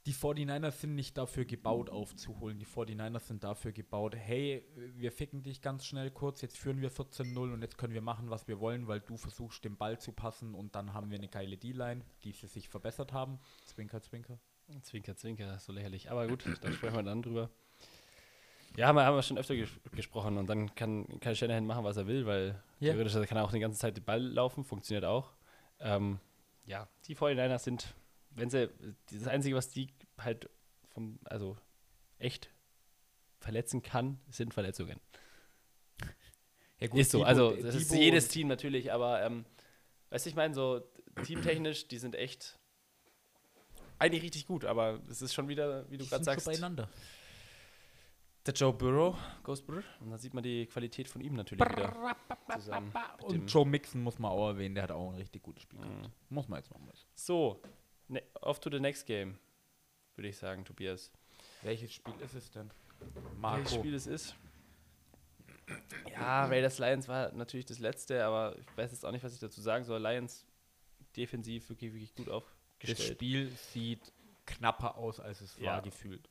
die 0.07 0.13
49ers 0.15 0.81
sind 0.81 0.97
nicht 0.97 1.17
dafür 1.17 1.45
gebaut 1.45 1.89
aufzuholen. 1.89 2.59
Die 2.59 2.67
49ers 2.67 3.29
sind 3.29 3.45
dafür 3.45 3.71
gebaut, 3.71 4.17
hey, 4.17 4.65
wir 4.97 5.13
ficken 5.13 5.45
dich 5.45 5.63
ganz 5.63 5.85
schnell 5.87 6.11
kurz, 6.11 6.41
jetzt 6.41 6.59
führen 6.59 6.81
wir 6.81 6.91
14-0 6.91 7.53
und 7.53 7.63
jetzt 7.63 7.79
können 7.79 7.95
wir 7.95 8.01
machen, 8.03 8.29
was 8.29 8.49
wir 8.49 8.59
wollen, 8.59 8.89
weil 8.89 8.99
du 8.99 9.17
versuchst, 9.17 9.65
den 9.65 9.77
Ball 9.77 10.01
zu 10.01 10.11
passen 10.11 10.55
und 10.57 10.75
dann 10.75 10.93
haben 10.93 11.11
wir 11.11 11.19
eine 11.19 11.29
geile 11.29 11.57
D-Line, 11.57 12.05
die 12.25 12.33
sie 12.33 12.49
sich 12.49 12.69
verbessert 12.69 13.13
haben. 13.13 13.39
Zwinker, 13.65 14.03
zwinker. 14.03 14.41
Zwinker, 14.83 15.15
zwinker, 15.17 15.59
so 15.61 15.73
lächerlich. 15.73 16.11
Aber 16.11 16.27
gut, 16.27 16.45
da 16.63 16.73
sprechen 16.73 16.97
wir 16.97 17.03
dann 17.05 17.23
drüber. 17.23 17.51
Ja, 18.77 18.87
haben 18.89 18.97
wir, 18.97 19.05
haben 19.05 19.17
wir 19.17 19.23
schon 19.23 19.39
öfter 19.39 19.55
ges 19.55 19.69
gesprochen 19.93 20.39
und 20.39 20.47
dann 20.49 20.75
kann, 20.75 21.07
kann 21.21 21.37
Shanahan 21.37 21.67
machen, 21.67 21.85
was 21.85 21.97
er 21.97 22.07
will, 22.07 22.27
weil 22.27 22.63
Ja. 22.81 22.93
theoretisch 22.95 23.13
kann 23.29 23.37
er 23.39 23.45
auch 23.45 23.53
die 23.53 23.61
ganze 23.61 23.79
Zeit 23.79 23.97
den 23.97 24.05
Ball 24.05 24.23
laufen, 24.23 24.65
funktioniert 24.65 25.05
auch. 25.05 25.33
Ähm, 25.81 26.19
ja, 26.65 26.89
die 27.07 27.15
49ers 27.17 27.65
sind, 27.65 27.95
wenn 28.31 28.49
sie, 28.49 28.71
das 29.11 29.27
Einzige, 29.29 29.57
was 29.57 29.69
die 29.69 29.89
halt 30.19 30.49
vom, 30.91 31.19
also 31.25 31.57
echt 32.19 32.51
verletzen 33.41 33.83
kann, 33.83 34.21
sind 34.31 34.55
Verletzungen. 34.55 35.01
Ja, 36.81 36.89
gut, 36.89 37.01
ist 37.01 37.11
so, 37.11 37.19
Debo- 37.21 37.25
also 37.27 37.57
das 37.57 37.75
ist 37.75 37.91
Debo 37.91 38.01
jedes 38.03 38.29
Team 38.29 38.49
natürlich, 38.49 38.93
aber 38.93 39.23
ähm, 39.23 39.45
weißt 40.11 40.25
du, 40.27 40.31
ich 40.31 40.37
meine, 40.37 40.55
so 40.55 40.81
teamtechnisch, 41.25 41.89
die 41.89 41.99
sind 41.99 42.15
echt 42.15 42.59
eigentlich 43.99 44.23
richtig 44.23 44.47
gut, 44.47 44.65
aber 44.65 45.01
es 45.09 45.23
ist 45.23 45.35
schon 45.35 45.49
wieder, 45.49 45.89
wie 45.91 45.97
du 45.99 46.05
gerade 46.07 46.25
sind 46.25 46.25
so 46.25 46.31
sagst, 46.33 46.47
beieinander. 46.47 46.89
Der 48.47 48.55
Joe 48.55 48.73
Burrow, 48.73 49.17
Ghost 49.45 49.67
Burrow, 49.67 49.85
und 50.01 50.11
da 50.11 50.19
sieht 50.19 50.35
man 50.35 50.43
die 50.43 50.67
Qualität 50.67 51.09
von 51.09 51.21
ihm 51.21 51.35
natürlich 51.35 51.65
wieder 51.65 52.17
zusammen. 52.55 52.93
Und 53.23 53.47
Joe 53.53 53.65
Mixon 53.67 54.03
muss 54.03 54.19
man 54.19 54.33
auch 54.33 54.49
erwähnen, 54.49 54.75
der 54.75 54.85
hat 54.85 54.91
auch 54.91 55.11
ein 55.11 55.17
richtig 55.17 55.43
gutes 55.43 55.63
Spiel 55.63 55.79
Mhm. 55.79 55.85
gehabt. 56.03 56.11
Muss 56.31 56.49
man 56.49 56.59
jetzt 56.59 56.71
mal 56.71 56.81
wissen. 56.93 57.07
So, 57.15 57.63
ne, 58.09 58.23
off 58.41 58.59
to 58.61 58.69
the 58.71 58.81
next 58.81 59.07
game, 59.07 59.39
würde 60.17 60.29
ich 60.29 60.37
sagen, 60.37 60.65
Tobias. 60.65 61.13
Welches 61.63 61.93
Spiel 61.93 62.15
ist 62.21 62.35
es 62.35 62.51
denn? 62.51 62.71
Welches 63.01 63.39
Marco. 63.39 63.69
Spiel 63.79 63.95
es 63.95 64.07
ist? 64.07 64.35
Ja, 66.11 66.45
Raiders 66.47 66.79
Lions 66.79 67.09
war 67.09 67.33
natürlich 67.33 67.67
das 67.67 67.79
letzte, 67.79 68.25
aber 68.25 68.59
ich 68.59 68.67
weiß 68.77 68.91
jetzt 68.91 69.05
auch 69.07 69.13
nicht, 69.13 69.23
was 69.25 69.33
ich 69.33 69.41
dazu 69.41 69.61
sagen 69.61 69.85
soll. 69.85 70.01
Lions 70.03 70.45
defensiv 71.17 71.69
wirklich, 71.71 71.93
wirklich 71.93 72.15
gut 72.15 72.27
Das 72.27 72.35
aufgestellt. 72.35 73.13
Spiel 73.17 73.49
sieht 73.51 74.13
knapper 74.47 74.97
aus, 74.97 75.21
als 75.21 75.41
es 75.41 75.57
Ja. 75.59 75.73
war 75.75 75.83
gefühlt. 75.83 76.29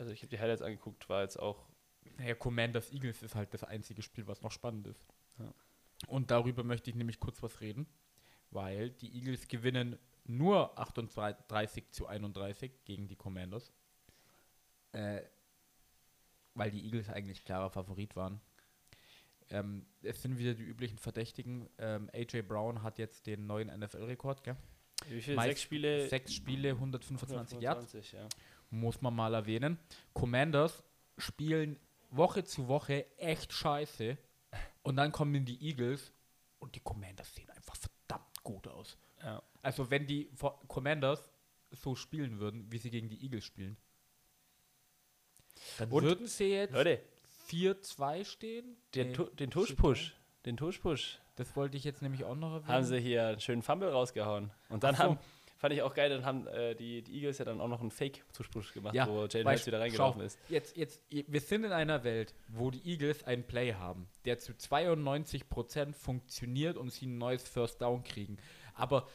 Also 0.00 0.12
ich 0.12 0.20
habe 0.22 0.28
die 0.30 0.38
Highlights 0.38 0.62
angeguckt, 0.62 1.08
war 1.10 1.20
jetzt 1.22 1.38
auch 1.38 1.66
Naja, 2.16 2.34
Commanders 2.34 2.90
Eagles 2.90 3.22
ist 3.22 3.34
halt 3.34 3.52
das 3.52 3.64
einzige 3.64 4.00
Spiel, 4.00 4.26
was 4.26 4.40
noch 4.40 4.50
spannend 4.50 4.86
ist. 4.86 5.06
Ja. 5.38 5.52
Und 6.06 6.30
darüber 6.30 6.64
möchte 6.64 6.88
ich 6.88 6.96
nämlich 6.96 7.20
kurz 7.20 7.42
was 7.42 7.60
reden, 7.60 7.86
weil 8.50 8.88
die 8.88 9.14
Eagles 9.14 9.46
gewinnen 9.46 9.98
nur 10.24 10.78
38 10.78 11.90
zu 11.90 12.06
31 12.06 12.72
gegen 12.86 13.08
die 13.08 13.16
Commanders. 13.16 13.72
Äh, 14.92 15.20
weil 16.54 16.70
die 16.70 16.82
Eagles 16.84 17.10
eigentlich 17.10 17.44
klarer 17.44 17.68
Favorit 17.68 18.16
waren. 18.16 18.40
Ähm, 19.50 19.84
es 20.02 20.22
sind 20.22 20.38
wieder 20.38 20.54
die 20.54 20.62
üblichen 20.62 20.96
Verdächtigen. 20.96 21.68
Ähm, 21.76 22.08
AJ 22.14 22.42
Brown 22.42 22.82
hat 22.82 22.98
jetzt 22.98 23.26
den 23.26 23.46
neuen 23.46 23.68
NFL-Rekord, 23.68 24.44
gell? 24.44 24.56
wie 25.08 25.20
viele? 25.20 25.36
Meist- 25.36 25.48
Sechs 25.50 25.62
Spiele? 25.62 26.08
Sechs 26.08 26.34
Spiele, 26.34 26.70
125 26.70 27.60
Yards. 27.60 27.94
125, 27.94 28.12
ja. 28.12 28.28
Muss 28.70 29.00
man 29.02 29.14
mal 29.14 29.34
erwähnen. 29.34 29.78
Commanders 30.14 30.82
spielen 31.18 31.78
Woche 32.10 32.44
zu 32.44 32.68
Woche 32.68 33.06
echt 33.18 33.52
scheiße. 33.52 34.16
Und 34.82 34.96
dann 34.96 35.12
kommen 35.12 35.44
die 35.44 35.60
Eagles 35.64 36.12
und 36.58 36.74
die 36.74 36.80
Commanders 36.80 37.34
sehen 37.34 37.50
einfach 37.50 37.76
verdammt 37.76 38.42
gut 38.42 38.66
aus. 38.68 38.96
ja. 39.22 39.42
Also 39.62 39.90
wenn 39.90 40.06
die 40.06 40.30
Commanders 40.68 41.28
so 41.70 41.94
spielen 41.94 42.38
würden, 42.40 42.72
wie 42.72 42.78
sie 42.78 42.90
gegen 42.90 43.08
die 43.10 43.22
Eagles 43.22 43.44
spielen, 43.44 43.76
dann 45.78 45.90
Und, 45.90 46.02
würden 46.04 46.26
sie 46.26 46.46
jetzt 46.46 46.72
Leute, 46.72 47.00
4-2 47.48 48.24
stehen. 48.24 48.76
den, 48.94 49.12
Nee, 49.12 49.26
den 49.38 49.50
Tush-Push, 49.50 50.14
den 50.46 50.56
Tush-Push, 50.56 51.20
Das 51.36 51.54
wollte 51.56 51.76
ich 51.76 51.84
jetzt 51.84 52.00
nämlich 52.02 52.24
auch 52.24 52.34
noch 52.36 52.52
erwähnen. 52.54 52.68
haben 52.68 52.84
sie 52.84 52.98
hier 53.00 53.26
einen 53.28 53.40
schönen 53.40 53.62
Fumble 53.62 53.90
rausgehauen. 53.90 54.50
Und 54.70 54.82
dann 54.84 54.94
so. 54.96 55.02
haben, 55.02 55.18
fand 55.60 55.74
ich 55.74 55.82
auch 55.82 55.92
geil, 55.92 56.08
dann 56.08 56.24
haben 56.24 56.46
äh, 56.46 56.74
die, 56.74 57.02
die 57.02 57.16
Eagles 57.16 57.36
ja 57.36 57.44
dann 57.44 57.60
auch 57.60 57.68
noch 57.68 57.82
einen 57.82 57.90
Fake-Tush-Push 57.90 58.72
gemacht, 58.72 58.94
Ja, 58.94 59.06
wo 59.06 59.26
Jalen 59.26 59.46
Hurts 59.46 59.66
wieder 59.66 59.78
reingelaufen 59.78 60.20
schau, 60.22 60.26
ist. 60.26 60.38
Jetzt, 60.48 60.74
jetzt, 60.74 61.02
wir 61.10 61.40
sind 61.40 61.64
in 61.64 61.72
einer 61.72 62.02
Welt, 62.02 62.34
wo 62.48 62.70
die 62.70 62.82
Eagles 62.90 63.24
einen 63.24 63.44
Play 63.44 63.74
haben, 63.74 64.08
der 64.24 64.38
zu 64.38 64.52
92% 64.52 65.92
funktioniert 65.92 66.78
und 66.78 66.90
sie 66.90 67.06
ein 67.06 67.18
neues 67.18 67.46
First 67.46 67.82
Down 67.82 68.02
kriegen. 68.02 68.38
Aber 68.74 69.06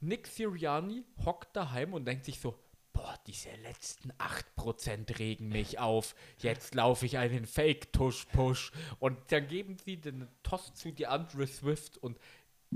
Nick 0.00 0.26
Sirianni 0.26 1.04
hockt 1.24 1.56
daheim 1.56 1.94
und 1.94 2.04
denkt 2.04 2.26
sich 2.26 2.38
so, 2.38 2.54
boah, 2.92 3.18
diese 3.26 3.48
letzten 3.62 4.12
8% 4.12 5.18
regen 5.18 5.48
mich 5.48 5.78
auf. 5.78 6.14
Jetzt 6.38 6.74
laufe 6.74 7.06
ich 7.06 7.16
einen 7.16 7.46
Fake-Tush-Push. 7.46 8.72
Und 8.98 9.18
dann 9.32 9.48
geben 9.48 9.78
sie 9.78 9.96
den 9.96 10.28
Toss 10.42 10.74
zu 10.74 10.92
DeAndre 10.92 11.46
Swift 11.46 11.96
und 11.96 12.18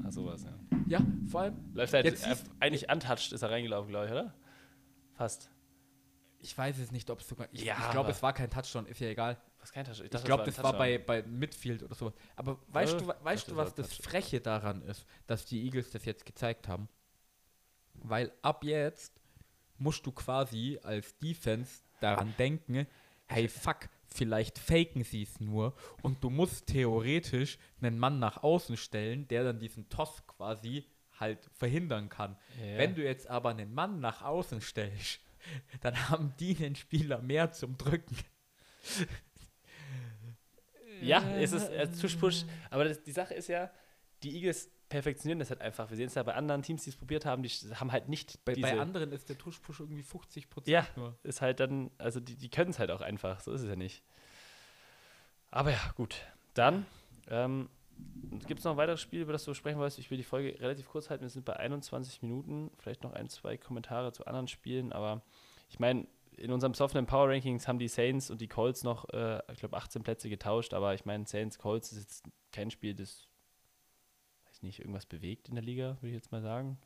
Ah, 0.04 0.10
sowas, 0.10 0.44
ja. 0.44 0.78
ja, 0.88 1.00
vor 1.30 1.42
allem, 1.42 1.56
Läuft 1.74 1.92
halt, 1.92 2.04
Jetzt 2.06 2.24
äh, 2.26 2.28
siehst- 2.34 2.50
eigentlich 2.60 2.88
untouched 2.90 3.32
ist 3.32 3.42
er 3.42 3.50
reingelaufen, 3.50 3.90
glaube 3.90 4.06
ich, 4.06 4.12
oder? 4.12 4.34
Fast. 5.14 5.50
ich 6.40 6.56
weiß 6.56 6.78
es 6.78 6.92
nicht, 6.92 7.10
ob 7.10 7.20
es 7.20 7.28
sogar, 7.28 7.48
ich, 7.52 7.64
Ja, 7.64 7.76
ich 7.78 7.90
glaube, 7.90 8.10
es 8.10 8.22
war 8.22 8.32
kein 8.32 8.48
Touchdown, 8.50 8.86
ist 8.86 9.00
ja 9.00 9.08
egal. 9.08 9.36
Was 9.60 9.72
kein 9.72 9.84
Touchdown. 9.84 10.04
Ich 10.06 10.10
dachte, 10.12 10.26
glaube, 10.26 10.44
ein 10.44 10.46
das 10.46 10.62
war 10.62 10.72
bei, 10.74 10.98
bei 10.98 11.22
Midfield 11.24 11.82
oder 11.82 11.94
sowas. 11.96 12.14
Aber 12.36 12.58
weißt, 12.68 13.00
Ja, 13.00 13.12
du, 13.14 13.24
weißt 13.24 13.48
du, 13.48 13.54
das 13.56 13.66
was 13.66 13.74
das. 13.74 13.94
Freche 13.94 14.40
daran 14.40 14.82
ist, 14.82 15.04
dass 15.26 15.44
die 15.46 15.64
Eagles 15.64 15.90
das 15.90 16.04
jetzt 16.04 16.24
gezeigt 16.24 16.68
haben? 16.68 16.88
Weil 17.94 18.32
ab 18.42 18.62
jetzt 18.62 19.20
musst 19.78 20.06
du 20.06 20.12
quasi 20.12 20.78
als 20.84 21.18
Defense 21.18 21.82
daran 22.00 22.32
denken, 22.38 22.86
hey 23.26 23.48
fuck, 23.48 23.88
vielleicht 24.08 24.58
faken 24.58 25.04
sie 25.04 25.22
es 25.22 25.40
nur 25.40 25.74
und 26.02 26.22
du 26.24 26.30
musst 26.30 26.66
theoretisch 26.66 27.58
einen 27.80 27.98
Mann 27.98 28.18
nach 28.18 28.42
außen 28.42 28.76
stellen, 28.76 29.28
der 29.28 29.44
dann 29.44 29.60
diesen 29.60 29.88
Toss 29.88 30.26
quasi 30.26 30.86
halt 31.18 31.50
verhindern 31.54 32.08
kann. 32.08 32.36
Ja. 32.60 32.78
Wenn 32.78 32.94
du 32.94 33.02
jetzt 33.02 33.28
aber 33.28 33.50
einen 33.50 33.74
Mann 33.74 34.00
nach 34.00 34.22
außen 34.22 34.60
stellst, 34.60 35.20
dann 35.80 36.08
haben 36.08 36.34
die 36.38 36.56
einen 36.64 36.76
Spieler 36.76 37.20
mehr 37.20 37.52
zum 37.52 37.76
Drücken. 37.76 38.16
Ja, 41.00 41.22
es 41.36 41.52
ist 41.52 41.68
äh, 41.68 41.88
Tush-Push. 41.90 42.44
Aber 42.70 42.84
das, 42.84 43.02
die 43.02 43.12
Sache 43.12 43.34
ist 43.34 43.48
ja, 43.48 43.70
die 44.22 44.34
Eagles 44.34 44.70
perfektionieren 44.88 45.38
das 45.38 45.50
halt 45.50 45.60
einfach. 45.60 45.90
Wir 45.90 45.96
sehen 45.96 46.06
es 46.06 46.14
ja 46.14 46.22
bei 46.22 46.34
anderen 46.34 46.62
Teams, 46.62 46.84
die 46.84 46.90
es 46.90 46.96
probiert 46.96 47.24
haben, 47.26 47.42
die 47.42 47.48
haben 47.48 47.92
halt 47.92 48.08
nicht 48.08 48.44
Bei, 48.44 48.54
bei 48.54 48.78
anderen 48.78 49.12
ist 49.12 49.28
der 49.28 49.36
Tush-Push 49.36 49.80
irgendwie 49.80 50.02
50 50.02 50.48
Prozent 50.48 50.72
Ja. 50.72 50.86
nur. 50.96 51.16
ist 51.22 51.40
halt 51.40 51.60
dann, 51.60 51.90
also 51.98 52.20
die, 52.20 52.36
die 52.36 52.48
können 52.48 52.70
es 52.70 52.78
halt 52.78 52.90
auch 52.90 53.00
einfach, 53.00 53.40
so 53.40 53.52
ist 53.52 53.62
es 53.62 53.68
ja 53.68 53.76
nicht. 53.76 54.02
Aber 55.50 55.70
ja, 55.70 55.80
gut. 55.94 56.16
Dann 56.54 56.86
ähm, 57.28 57.68
gibt 58.46 58.58
es 58.60 58.64
noch 58.64 58.72
ein 58.72 58.76
weiteres 58.78 59.00
Spiel, 59.00 59.22
über 59.22 59.32
das 59.32 59.44
du 59.44 59.54
sprechen 59.54 59.78
wolltest. 59.78 59.98
Ich 59.98 60.10
will 60.10 60.18
die 60.18 60.24
Folge 60.24 60.58
relativ 60.60 60.88
kurz 60.88 61.10
halten. 61.10 61.22
Wir 61.22 61.30
sind 61.30 61.44
bei 61.44 61.56
21 61.56 62.22
Minuten. 62.22 62.70
Vielleicht 62.78 63.02
noch 63.02 63.12
ein, 63.12 63.28
zwei 63.28 63.56
Kommentare 63.56 64.12
zu 64.12 64.26
anderen 64.26 64.48
Spielen. 64.48 64.92
Aber 64.92 65.22
ich 65.68 65.78
meine, 65.78 66.06
in 66.36 66.52
unserem 66.52 66.74
software 66.74 67.02
Power 67.02 67.28
Rankings 67.28 67.66
haben 67.66 67.78
die 67.78 67.88
Saints 67.88 68.30
und 68.30 68.40
die 68.40 68.48
Colts 68.48 68.84
noch, 68.84 69.08
äh, 69.10 69.40
ich 69.52 69.60
glaube, 69.60 69.76
18 69.76 70.02
Plätze 70.02 70.28
getauscht. 70.28 70.74
Aber 70.74 70.94
ich 70.94 71.04
meine, 71.04 71.26
Saints, 71.26 71.58
Colts 71.58 71.92
ist 71.92 71.98
jetzt 71.98 72.24
kein 72.52 72.70
Spiel, 72.70 72.94
das, 72.94 73.28
weiß 74.58 74.62
nicht, 74.62 74.80
irgendwas 74.80 75.06
bewegt 75.06 75.48
in 75.48 75.54
der 75.54 75.64
Liga, 75.64 75.96
würde 76.00 76.08
ich 76.08 76.14
jetzt 76.14 76.32
mal 76.32 76.42
sagen. 76.42 76.78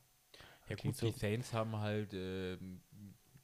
Ja 0.69 0.77
Klingt 0.77 0.97
gut, 0.97 1.09
die 1.09 1.13
so. 1.13 1.19
Saints 1.19 1.53
haben 1.53 1.77
halt 1.77 2.13
ähm, 2.15 2.81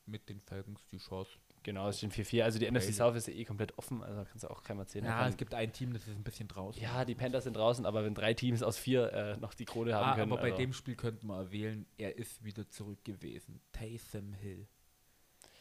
mit 0.07 0.29
den 0.29 0.41
Falcons 0.41 0.87
die 0.87 0.99
Chance. 0.99 1.31
Genau, 1.63 1.89
es 1.89 1.99
stehen 1.99 2.13
4-4. 2.13 2.45
Also 2.45 2.59
die 2.59 2.71
NFC 2.71 2.85
Crazy. 2.85 2.93
South 2.93 3.17
ist 3.17 3.29
ja 3.29 3.35
eh 3.35 3.45
komplett 3.45 3.77
offen. 3.77 4.03
Also 4.03 4.25
kannst 4.25 4.45
du 4.45 4.49
auch 4.49 4.63
keinem 4.63 4.81
erzählen. 4.81 5.07
Ja, 5.07 5.29
es 5.29 5.37
gibt 5.37 5.55
ein 5.55 5.73
Team, 5.73 5.93
das 5.93 6.07
ist 6.07 6.15
ein 6.15 6.23
bisschen 6.23 6.49
draußen. 6.49 6.81
Ja, 6.81 7.05
die 7.05 7.15
Panthers 7.15 7.45
sind 7.45 7.57
draußen, 7.57 7.85
aber 7.85 8.05
wenn 8.05 8.15
drei 8.15 8.33
Teams 8.33 8.63
aus 8.63 8.79
vier 8.79 9.13
äh, 9.13 9.37
noch 9.39 9.55
die 9.55 9.65
Krone 9.65 9.95
haben 9.95 10.11
ah, 10.11 10.15
können. 10.15 10.33
aber 10.33 10.41
bei 10.41 10.51
also, 10.51 10.59
dem 10.59 10.73
Spiel 10.73 10.95
könnten 10.95 11.27
wir 11.27 11.37
erwähnen, 11.37 11.87
er 11.99 12.17
ist 12.17 12.45
wieder 12.45 12.69
zurück 12.71 13.05
gewesen. 13.05 13.61
Taysom 13.73 14.33
Hill. 14.35 14.69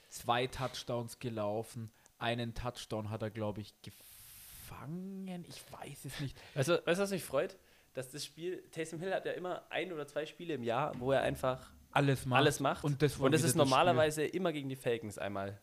Zwei 0.09 0.47
Touchdowns 0.47 1.19
gelaufen. 1.19 1.91
Einen 2.19 2.53
Touchdown 2.53 3.09
hat 3.09 3.21
er, 3.21 3.31
glaube 3.31 3.61
ich, 3.61 3.73
gefangen. 3.81 5.45
Ich 5.47 5.61
weiß 5.73 6.05
es 6.05 6.19
nicht. 6.19 6.37
Weißt 6.53 6.69
du, 6.69 6.73
weißt 6.85 6.99
du, 6.99 7.03
was 7.03 7.11
mich 7.11 7.23
freut? 7.23 7.57
Dass 7.93 8.11
das 8.11 8.23
Spiel, 8.25 8.63
Taysom 8.71 8.99
Hill 8.99 9.13
hat 9.13 9.25
ja 9.25 9.31
immer 9.31 9.63
ein 9.69 9.91
oder 9.91 10.07
zwei 10.07 10.25
Spiele 10.25 10.53
im 10.53 10.63
Jahr, 10.63 10.93
wo 10.99 11.11
er 11.11 11.21
einfach 11.21 11.71
Alles 11.91 12.25
macht. 12.25 12.39
alles 12.39 12.59
macht. 12.59 12.83
Und 12.83 13.01
das, 13.01 13.17
Und 13.17 13.33
das 13.33 13.43
ist 13.43 13.55
normalerweise 13.55 14.23
immer 14.25 14.51
gegen 14.53 14.69
die 14.69 14.75
Falcons 14.75 15.17
einmal. 15.17 15.59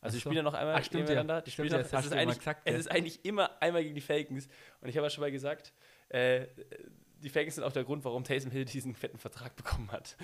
Also 0.00 0.16
die 0.16 0.22
so. 0.22 0.28
spielen 0.30 0.36
ja 0.36 0.42
noch 0.42 0.54
einmal 0.54 0.74
Ach, 0.76 0.84
stimmt 0.84 1.02
ja. 1.02 1.06
gegeneinander. 1.06 1.42
Die 1.42 1.50
Stimmt 1.50 1.70
ja, 1.72 1.78
noch, 1.78 1.88
das 1.88 2.04
ist 2.04 2.12
ja 2.12 2.18
eigentlich, 2.18 2.38
gesagt, 2.38 2.62
es 2.64 2.72
ja. 2.72 2.78
ist 2.78 2.90
eigentlich 2.90 3.24
immer 3.24 3.50
einmal 3.60 3.82
gegen 3.82 3.94
die 3.94 4.00
Falcons. 4.00 4.48
Und 4.80 4.88
ich 4.88 4.96
habe 4.96 5.06
ja 5.06 5.10
schon 5.10 5.22
mal 5.22 5.30
gesagt, 5.32 5.72
äh, 6.10 6.46
die 7.18 7.30
Falcons 7.30 7.54
sind 7.56 7.64
auch 7.64 7.72
der 7.72 7.84
Grund, 7.84 8.04
warum 8.04 8.24
Taysom 8.24 8.50
Hill 8.50 8.66
diesen 8.66 8.94
fetten 8.94 9.18
Vertrag 9.18 9.56
bekommen 9.56 9.90
hat. 9.90 10.16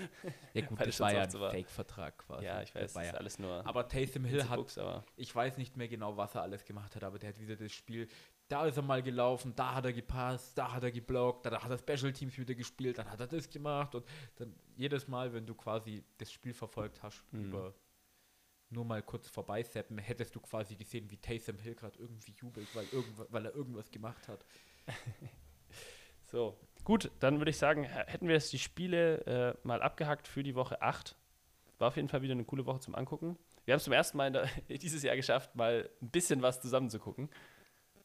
Ja 0.53 0.65
gut, 0.67 0.79
das 0.79 0.89
das 0.89 1.01
war 1.01 1.13
ja 1.13 1.23
ein 1.23 1.31
so 1.31 1.41
war. 1.41 1.51
Fake-Vertrag 1.51 2.19
quasi. 2.19 2.45
ja, 2.45 2.63
ich 2.63 2.75
weiß, 2.75 2.83
Das 2.83 2.93
das 2.93 3.03
ist 3.05 3.13
ja. 3.13 3.19
alles 3.19 3.39
nur 3.39 3.67
Aber 3.67 3.89
Taysom 3.89 4.25
Hill 4.25 4.49
hat 4.49 4.57
Books, 4.57 4.79
aber 4.79 5.05
ich 5.17 5.35
weiß 5.35 5.57
nicht 5.57 5.77
mehr 5.77 5.89
genau, 5.89 6.17
was 6.17 6.35
er 6.35 6.43
alles 6.43 6.65
gemacht 6.65 6.95
hat, 6.95 7.03
aber 7.03 7.19
der 7.19 7.31
hat 7.31 7.41
wieder 7.41 7.57
das 7.57 7.73
Spiel, 7.73 8.09
da 8.53 8.67
ist 8.67 8.77
er 8.77 8.83
mal 8.83 9.03
gelaufen, 9.03 9.55
da 9.57 9.75
hat 9.77 9.87
er 9.87 9.95
gepasst, 9.95 10.59
da 10.59 10.73
hat 10.73 10.83
er 10.83 10.93
geblockt, 10.93 11.47
dann 11.47 11.55
hat 11.55 11.71
er 11.71 11.79
Special 11.79 12.13
Teams 12.13 12.37
wieder 12.37 12.55
gespielt, 12.55 12.99
dann 12.99 13.11
hat 13.11 13.19
er 13.19 13.27
das 13.27 13.49
gemacht 13.49 13.95
und 13.95 14.05
dann 14.37 14.55
jedes 14.77 15.09
Mal, 15.09 15.33
wenn 15.33 15.47
du 15.47 15.55
quasi 15.55 16.05
das 16.19 16.31
Spiel 16.31 16.53
verfolgt 16.53 17.03
hast, 17.03 17.25
Mhm. 17.33 17.45
über 17.45 17.75
nur 18.69 18.85
mal 18.85 19.03
kurz 19.03 19.29
vorbeiseppen, 19.29 19.97
hättest 19.99 20.35
du 20.35 20.41
quasi 20.41 20.77
gesehen, 20.77 21.11
wie 21.11 21.17
Taysom 21.17 21.59
Hill 21.59 21.75
gerade 21.75 21.99
irgendwie 21.99 22.33
jubelt, 22.33 22.69
weil, 22.75 22.87
weil 23.31 23.47
er 23.47 23.55
irgendwas 23.55 23.91
gemacht 23.91 24.29
hat. 24.29 24.45
So, 26.25 26.59
gut, 26.85 27.11
dann 27.21 27.39
würde 27.39 27.51
ich 27.51 27.59
sagen, 27.59 27.85
hätten 27.85 28.27
wir 28.27 28.35
jetzt 28.35 28.53
die 28.55 28.59
Spiele 28.59 29.19
äh, 29.27 29.67
mal 29.67 29.83
abgehackt 29.83 30.27
für 30.27 30.43
die 30.43 30.55
Woche 30.55 30.81
8. 30.81 31.15
War 31.79 31.89
auf 31.89 31.97
jeden 31.97 32.09
Fall 32.09 32.23
wieder 32.23 32.33
eine 32.33 32.45
coole 32.45 32.65
Woche 32.65 32.81
zum 32.81 32.95
Angucken. 32.95 33.37
Wir 33.67 33.73
haben 33.75 33.79
es 33.79 33.85
zum 33.85 33.93
ersten 33.93 34.17
Mal 34.17 34.29
in 34.29 34.33
der, 34.33 34.47
dieses 34.79 35.03
Jahr 35.03 35.17
geschafft, 35.17 35.55
mal 35.57 35.91
ein 36.01 36.11
bisschen 36.11 36.41
was 36.41 36.63
zusammen 36.63 36.89
zu 36.89 36.99
gucken. 36.99 37.29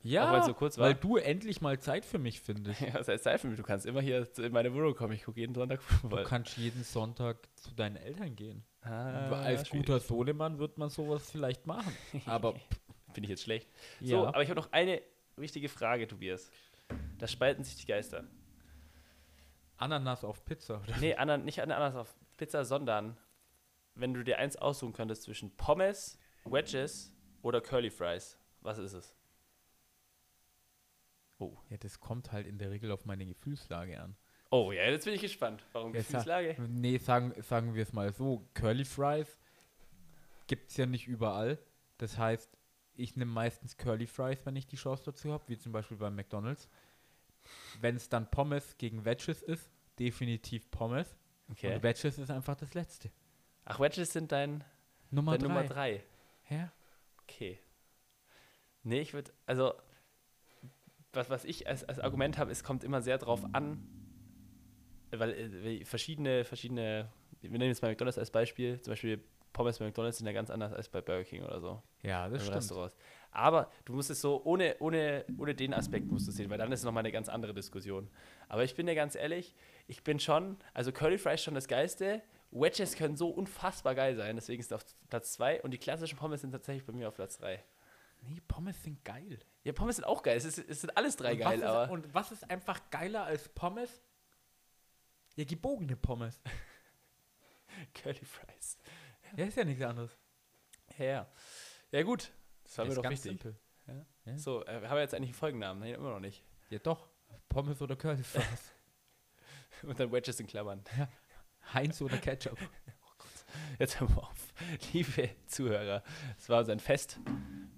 Ja, 0.07 0.31
weil 0.31 0.43
so 0.43 0.79
weil 0.81 0.95
du 0.95 1.17
endlich 1.17 1.59
mal 1.59 1.79
Zeit 1.79 2.05
für 2.05 2.17
mich 2.17 2.39
findest. 2.39 2.79
Ja, 2.81 2.93
was 2.93 3.07
heißt 3.07 3.23
Zeit 3.25 3.41
für 3.41 3.47
mich? 3.47 3.57
Du 3.57 3.63
kannst 3.63 3.85
immer 3.85 4.01
hier 4.01 4.27
in 4.37 4.51
meine 4.53 4.73
Wohnung 4.73 4.95
kommen. 4.95 5.13
Ich 5.13 5.23
gucke 5.23 5.39
jeden 5.39 5.53
Sonntag 5.53 5.79
Du 5.79 5.85
Fußball. 5.85 6.23
kannst 6.23 6.55
jeden 6.57 6.83
Sonntag 6.83 7.37
zu 7.55 7.71
deinen 7.75 7.97
Eltern 7.97 8.35
gehen. 8.35 8.63
Ah, 8.81 9.29
Als 9.41 9.67
schwierig. 9.67 9.85
guter 9.85 9.99
Sohnemann 9.99 10.59
wird 10.59 10.77
man 10.77 10.89
sowas 10.89 11.29
vielleicht 11.29 11.67
machen. 11.67 11.93
Aber 12.25 12.53
Finde 13.13 13.25
ich 13.25 13.29
jetzt 13.29 13.43
schlecht. 13.43 13.69
ja. 13.99 14.17
So, 14.19 14.27
aber 14.27 14.43
ich 14.43 14.49
habe 14.49 14.59
noch 14.59 14.71
eine 14.71 15.01
wichtige 15.37 15.69
Frage, 15.69 16.07
Tobias. 16.07 16.51
Da 17.17 17.27
spalten 17.27 17.63
sich 17.63 17.75
die 17.77 17.87
Geister. 17.87 18.23
Ananas 19.77 20.23
auf 20.23 20.43
Pizza. 20.45 20.81
Oder? 20.81 20.97
Nee, 20.99 21.15
Anan 21.15 21.43
nicht 21.43 21.61
Ananas 21.61 21.95
auf 21.95 22.15
Pizza, 22.37 22.63
sondern 22.65 23.17
wenn 23.95 24.13
du 24.13 24.23
dir 24.23 24.37
eins 24.37 24.55
aussuchen 24.55 24.93
könntest 24.93 25.23
zwischen 25.23 25.55
Pommes, 25.57 26.19
Wedges 26.45 27.11
oder 27.41 27.59
Curly 27.61 27.89
Fries, 27.89 28.37
was 28.61 28.77
ist 28.77 28.93
es? 28.93 29.15
Oh. 31.39 31.55
Ja, 31.69 31.77
das 31.77 31.99
kommt 31.99 32.31
halt 32.31 32.47
in 32.47 32.57
der 32.57 32.71
Regel 32.71 32.91
auf 32.91 33.05
meine 33.05 33.25
Gefühlslage 33.25 33.99
an. 34.01 34.15
Oh, 34.49 34.71
ja, 34.71 34.83
jetzt 34.85 35.05
bin 35.05 35.13
ich 35.13 35.21
gespannt. 35.21 35.63
Warum 35.73 35.93
Ja, 35.93 36.01
sa- 36.01 36.07
Gefühlslage? 36.19 36.55
Nee, 36.69 36.97
sagen, 36.97 37.33
sagen 37.43 37.75
wir 37.75 37.83
es 37.83 37.93
mal 37.93 38.11
so. 38.13 38.47
Curly 38.53 38.85
Fries 38.85 39.37
gibt 40.47 40.71
es 40.71 40.77
ja 40.77 40.85
nicht 40.85 41.07
überall. 41.07 41.59
Das 41.97 42.17
heißt, 42.17 42.49
ich 42.95 43.15
nehme 43.15 43.31
meistens 43.31 43.77
Curly 43.77 44.07
Fries, 44.07 44.39
wenn 44.45 44.55
ich 44.55 44.65
die 44.65 44.77
Chance 44.77 45.03
dazu 45.05 45.31
habe, 45.33 45.43
wie 45.47 45.57
zum 45.57 45.71
Beispiel 45.71 45.97
bei 45.97 46.09
McDonalds. 46.09 46.69
Wenn 47.81 47.95
es 47.95 48.09
dann 48.09 48.29
Pommes 48.31 48.77
gegen 48.77 49.05
Wedges 49.05 49.41
ist, 49.41 49.69
definitiv 49.99 50.69
Pommes. 50.71 51.15
Okay. 51.51 51.75
Und 51.75 51.83
Wedges 51.83 52.17
ist 52.17 52.29
einfach 52.31 52.55
das 52.55 52.73
Letzte. 52.73 53.11
Ach, 53.65 53.79
Wedges 53.79 54.11
sind 54.13 54.31
dein, 54.31 54.63
Nummer 55.11 55.33
dein 55.33 55.41
drei. 55.41 55.47
Nummer 55.47 55.63
drei. 55.65 56.03
Ja? 56.49 56.71
Okay. 57.23 57.59
Nee, 58.83 59.01
ich 59.01 59.13
würde, 59.13 59.31
also, 59.45 59.73
was, 61.13 61.29
was 61.29 61.45
ich 61.45 61.67
als, 61.67 61.83
als 61.83 61.99
Argument 61.99 62.37
habe, 62.37 62.51
es 62.51 62.63
kommt 62.63 62.83
immer 62.83 63.01
sehr 63.01 63.17
drauf 63.17 63.43
an, 63.53 63.83
weil 65.11 65.31
äh, 65.31 65.85
verschiedene, 65.85 66.43
verschiedene, 66.43 67.09
wir 67.41 67.51
nehmen 67.51 67.69
jetzt 67.69 67.81
mal 67.81 67.89
McDonalds 67.89 68.17
als 68.17 68.31
Beispiel, 68.31 68.81
zum 68.81 68.91
Beispiel 68.91 69.23
Pommes 69.53 69.79
bei 69.79 69.85
McDonalds 69.85 70.19
sind 70.19 70.27
ja 70.27 70.33
ganz 70.33 70.51
anders 70.51 70.71
als 70.71 70.87
bei 70.87 71.01
Burger 71.01 71.23
King 71.23 71.43
oder 71.43 71.59
so. 71.59 71.81
Ja, 72.03 72.29
das 72.29 72.43
stimmt. 72.43 72.57
Restaurants. 72.57 72.95
Aber 73.31 73.71
du 73.85 73.93
musst 73.93 74.09
es 74.09 74.21
so, 74.21 74.41
ohne, 74.43 74.75
ohne, 74.79 75.25
ohne 75.37 75.55
den 75.55 75.73
Aspekt 75.73 76.11
musst 76.11 76.27
du 76.27 76.31
sehen, 76.31 76.49
weil 76.49 76.57
dann 76.59 76.71
ist 76.71 76.81
es 76.81 76.85
nochmal 76.85 77.01
eine 77.01 77.11
ganz 77.11 77.27
andere 77.27 77.53
Diskussion. 77.53 78.07
Aber 78.49 78.63
ich 78.63 78.75
bin 78.75 78.85
dir 78.85 78.95
ganz 78.95 79.15
ehrlich, 79.15 79.55
ich 79.87 80.03
bin 80.03 80.19
schon, 80.19 80.57
also 80.73 80.91
Curly 80.91 81.17
Fries 81.17 81.41
schon 81.41 81.55
das 81.55 81.67
Geilste. 81.67 82.21
Wedges 82.51 82.95
können 82.95 83.17
so 83.17 83.29
unfassbar 83.29 83.93
geil 83.95 84.15
sein, 84.15 84.35
deswegen 84.35 84.61
ist 84.61 84.67
es 84.67 84.73
auf 84.73 84.85
Platz 85.09 85.33
2 85.33 85.63
und 85.63 85.71
die 85.71 85.77
klassischen 85.77 86.17
Pommes 86.17 86.41
sind 86.41 86.51
tatsächlich 86.51 86.85
bei 86.85 86.93
mir 86.93 87.09
auf 87.09 87.15
Platz 87.15 87.37
3. 87.39 87.61
Nee, 88.27 88.41
Pommes 88.47 88.81
sind 88.83 89.03
geil. 89.05 89.39
Ja, 89.63 89.73
Pommes 89.73 89.97
sind 89.97 90.05
auch 90.05 90.21
geil, 90.23 90.37
es, 90.37 90.45
ist, 90.45 90.57
es 90.59 90.81
sind 90.81 90.95
alles 90.95 91.15
drei 91.15 91.33
und 91.33 91.39
geil, 91.39 91.61
was 91.61 91.69
aber 91.69 91.83
Ist, 91.85 91.89
und 91.91 92.13
was 92.13 92.31
ist 92.31 92.49
einfach 92.49 92.89
geiler 92.89 93.23
als 93.23 93.49
Pommes? 93.49 94.01
Ja, 95.35 95.43
gebogene 95.45 95.95
Pommes. 95.95 96.41
Curly 97.93 98.25
Fries. 98.25 98.77
Ja, 99.35 99.45
ist 99.45 99.57
ja 99.57 99.63
nichts 99.63 99.83
anderes. 99.83 100.17
Ja, 100.97 101.05
ja. 101.05 101.27
Ja 101.91 102.03
gut, 102.03 102.31
das 102.63 102.77
war 102.77 102.85
Ja, 102.85 102.87
mir 102.87 102.91
ist 102.91 102.97
doch 102.97 103.03
ganz 103.03 103.25
wichtig. 103.25 103.41
simpel. 103.41 103.59
Ja. 104.25 104.37
So, 104.37 104.65
äh, 104.65 104.87
haben 104.87 104.95
wir 104.95 105.01
jetzt 105.01 105.13
eigentlich 105.13 105.29
einen 105.29 105.33
Folgennamen? 105.39 105.81
Nein, 105.81 105.93
immer 105.93 106.09
noch 106.11 106.19
nicht. 106.19 106.43
Ja, 106.69 106.79
doch. 106.79 107.07
Pommes 107.47 107.81
oder 107.81 107.95
Curly 107.95 108.23
Fries. 108.23 108.73
Und 109.83 109.99
dann 109.99 110.11
Wedges 110.11 110.39
in 110.39 110.47
Klammern. 110.47 110.83
Heinz 111.73 112.01
oder 112.01 112.17
Ketchup. 112.17 112.57
Jetzt 113.79 113.99
hören 113.99 114.13
wir 114.15 114.23
auf. 114.23 114.53
Liebe 114.91 115.29
Zuhörer, 115.45 116.03
es 116.37 116.49
war 116.49 116.59
uns 116.59 116.69
ein 116.69 116.79
Fest, 116.79 117.19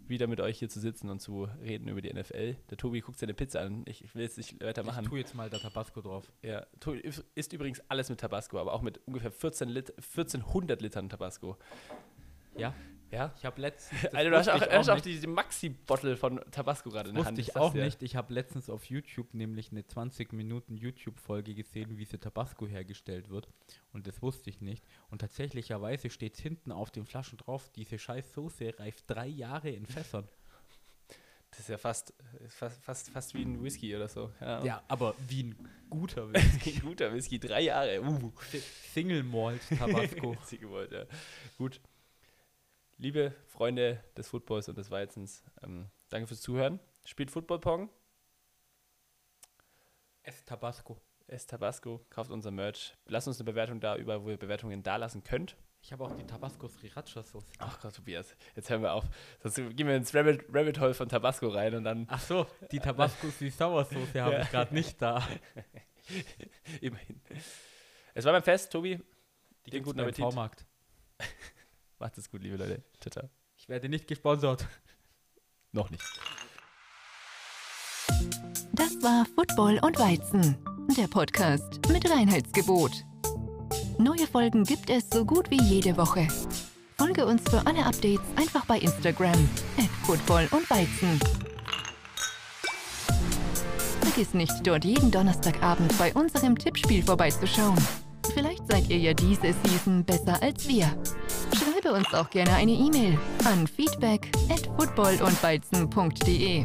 wieder 0.10 0.28
mit 0.28 0.40
euch 0.42 0.60
hier 0.60 0.70
zu 0.70 0.80
sitzen 0.80 1.10
und 1.10 1.20
zu 1.20 1.48
reden 1.62 1.88
über 1.88 2.02
die 2.02 2.12
NFL. 2.14 2.56
Der 2.70 2.78
Tobi 2.78 3.02
guckt 3.02 3.20
seine 3.20 3.34
Pizza 3.34 3.62
an. 3.62 3.84
Ich, 3.88 4.04
ich 4.04 4.14
will 4.16 4.24
jetzt 4.24 4.38
nicht 4.38 4.54
Ich 4.54 4.62
weitermachen. 4.66 5.06
tue 5.06 5.20
jetzt 5.20 5.36
mal 5.36 5.50
da 5.50 5.58
Tabasco 5.60 6.02
drauf. 6.02 6.32
Ja, 6.42 6.66
Tobi 6.80 7.00
is- 7.00 7.24
isst 7.36 7.54
übrigens 7.54 7.82
alles 7.88 8.10
mit 8.10 8.20
Tabasco, 8.20 8.60
aber 8.60 8.74
auch 8.74 8.82
mit 8.82 9.00
ungefähr 9.06 9.32
14 9.32 9.70
Lit 9.70 9.92
1400 9.98 10.82
Litern 10.82 11.10
Tabasco. 11.10 11.58
Ja, 12.58 12.74
Ja? 13.12 13.34
ich 13.38 13.46
habe 13.46 13.62
letztens. 13.62 14.06
Alter, 14.14 14.30
du 14.30 14.38
hast 14.38 14.48
wusste 14.48 14.70
auch, 14.70 14.74
hast 14.74 14.90
auch 14.90 15.02
die, 15.02 15.20
die 15.20 15.28
Maxi-Bottle 15.28 16.18
von 16.18 16.40
Tabasco 16.52 16.90
gerade 16.90 17.10
in 17.10 17.16
der 17.16 17.22
Wusste 17.22 17.30
Hand. 17.30 17.40
ich 17.40 17.48
Ich 17.50 17.56
auch 17.56 17.74
dir. 17.74 17.84
nicht. 17.84 18.04
Ich 18.04 18.16
habe 18.16 18.34
letztens 18.34 18.70
auf 18.70 18.86
YouTube 18.86 19.34
nämlich 19.34 19.72
eine 19.72 19.86
20 19.86 20.34
Minuten 20.34 20.78
YouTube-Folge 20.78 21.56
gesehen, 21.56 21.98
wie 21.98 22.06
sie 22.06 22.18
Tabasco 22.18 22.68
hergestellt 22.68 23.30
wird. 23.30 23.48
Und 23.94 24.08
das 24.08 24.22
wusste 24.22 24.50
ich 24.50 24.62
nicht. 24.62 24.84
Und 25.10 25.20
tatsächlicherweise 25.20 26.10
steht 26.10 26.38
hinten 26.38 26.72
auf 26.72 26.92
den 26.92 27.06
Flaschen 27.06 27.38
drauf, 27.38 27.70
diese 27.76 27.98
scheiß 27.98 28.34
Soße 28.34 28.74
reift 28.78 29.06
drei 29.08 29.28
Jahre 29.28 29.70
in 29.70 29.86
Fässern. 29.86 30.28
Das 31.52 31.62
ist 31.62 31.70
ja 31.70 31.78
fast, 31.78 32.14
fast, 32.48 32.84
fast, 32.84 33.10
fast 33.10 33.34
wie 33.34 33.42
ein 33.44 33.64
Whisky 33.64 33.96
oder 33.96 34.08
so. 34.08 34.32
Ahnung. 34.40 34.66
Ja, 34.66 34.84
aber 34.88 35.16
wie 35.28 35.44
ein 35.46 35.70
guter 35.90 36.28
Ein 36.34 36.80
guter 36.82 37.12
Whisky, 37.14 37.40
drei 37.40 37.62
Jahre. 37.62 38.02
Uh. 38.02 38.32
Single 38.94 39.24
Malt 39.24 39.62
Tabasco. 39.78 40.36
Sie 40.46 40.60
gewollt, 40.60 40.92
ja. 40.92 41.06
Gut. 41.58 41.82
Liebe 43.02 43.34
Freunde 43.48 44.04
des 44.18 44.28
Footballs 44.28 44.68
und 44.68 44.78
des 44.78 44.92
Weizens, 44.92 45.42
ähm, 45.64 45.90
danke 46.10 46.28
fürs 46.28 46.42
Zuhören. 46.42 46.82
Spielt 47.06 47.32
Football 47.32 47.60
Pong, 47.60 47.90
Es 50.22 50.44
Tabasco. 50.44 51.00
esst 51.28 51.50
Tabasco, 51.50 52.06
kauft 52.10 52.30
unser 52.30 52.52
Merch. 52.52 52.98
Lasst 53.06 53.28
uns 53.30 53.40
eine 53.40 53.46
Bewertung 53.46 53.80
da, 53.80 53.96
überall, 53.96 54.22
wo 54.24 54.30
ihr 54.30 54.38
Bewertungen 54.38 54.84
da 54.84 54.98
lassen 54.98 55.24
könnt. 55.24 55.56
Ich 55.82 55.94
habe 55.94 56.04
auch 56.04 56.14
die 56.14 56.26
Tabasco 56.26 56.68
Sriracha 56.68 57.24
Sauce. 57.24 57.50
Ach 57.60 57.80
Gott, 57.80 57.96
Tobias, 57.96 58.36
jetzt 58.58 58.70
hören 58.70 58.82
wir 58.82 58.92
auf. 58.92 59.06
Sonst 59.42 59.56
gehen 59.56 59.88
wir 59.88 59.96
ins 59.96 60.14
Rabbit, 60.14 60.44
Rabbit 60.50 60.78
Hole 60.82 60.94
von 60.94 61.08
Tabasco 61.08 61.48
rein 61.48 61.74
und 61.76 61.86
dann 61.86 62.06
Ach 62.10 62.20
so, 62.20 62.48
die 62.74 62.80
Tabasco 62.80 63.28
Süß-Sauer-Soße 63.40 64.22
habe 64.22 64.34
Ja. 64.34 64.42
ich 64.42 64.50
gerade 64.50 64.74
nicht 64.74 65.02
da. 65.02 65.26
immerhin. 66.82 67.22
Es 68.14 68.26
war 68.26 68.34
beim 68.34 68.44
Fest, 68.44 68.74
Tobi. 68.74 68.98
Die 68.98 69.70
Den 69.70 69.72
gibt's 69.72 69.86
guten 69.88 70.02
Appetit. 70.02 70.26
V-Markt. 70.26 70.66
Macht 72.00 72.18
es 72.18 72.32
gut, 72.32 72.42
liebe 72.42 72.56
Leute. 72.56 72.82
Tata. 73.02 73.30
Ich 73.58 73.68
werde 73.68 73.90
nicht 73.90 74.08
gesponsert. 74.08 74.66
Noch 75.74 75.90
nicht. 75.90 76.04
Das 78.72 79.04
war 79.04 79.26
Football 79.36 79.80
und 79.84 80.00
Weizen, 80.00 80.58
der 80.98 81.08
Podcast 81.08 81.80
mit 81.90 82.10
Reinheitsgebot. 82.10 82.92
Neue 83.98 84.26
Folgen 84.28 84.64
gibt 84.64 84.90
es 84.90 85.10
so 85.10 85.26
gut 85.26 85.52
wie 85.52 85.62
jede 85.62 85.98
Woche. 85.98 86.26
Folge 86.98 87.26
uns 87.26 87.42
für 87.50 87.66
alle 87.68 87.86
Updates 87.86 88.26
einfach 88.38 88.66
bei 88.66 88.80
Instagram 88.80 89.50
at 89.78 89.90
Football 90.06 90.48
und 90.52 90.70
Weizen. 90.70 91.20
Vergiss 94.00 94.34
nicht, 94.34 94.66
dort 94.66 94.86
jeden 94.86 95.12
Donnerstagabend 95.12 95.98
bei 95.98 96.14
unserem 96.14 96.58
Tippspiel 96.58 97.04
vorbeizuschauen. 97.04 97.78
Vielleicht 98.34 98.66
seid 98.72 98.90
ihr 98.90 98.98
ja 98.98 99.14
diese 99.14 99.54
Season 99.64 100.06
besser 100.06 100.42
als 100.42 100.66
wir. 100.68 100.98
Schreibe 101.90 101.98
uns 101.98 102.14
auch 102.14 102.30
gerne 102.30 102.54
eine 102.54 102.72
E-Mail 102.72 103.18
an 103.46 103.66
feedback 103.66 104.32
at 104.50 104.70
footballundweizen.de. 104.78 106.64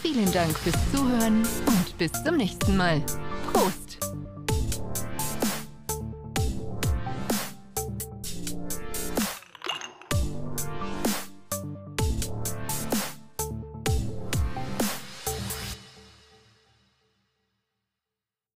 Vielen 0.00 0.32
Dank 0.32 0.56
fürs 0.56 0.76
Zuhören 0.92 1.42
und 1.66 1.98
bis 1.98 2.12
zum 2.22 2.36
nächsten 2.36 2.76
Mal. 2.76 3.02
Prost! 3.52 3.98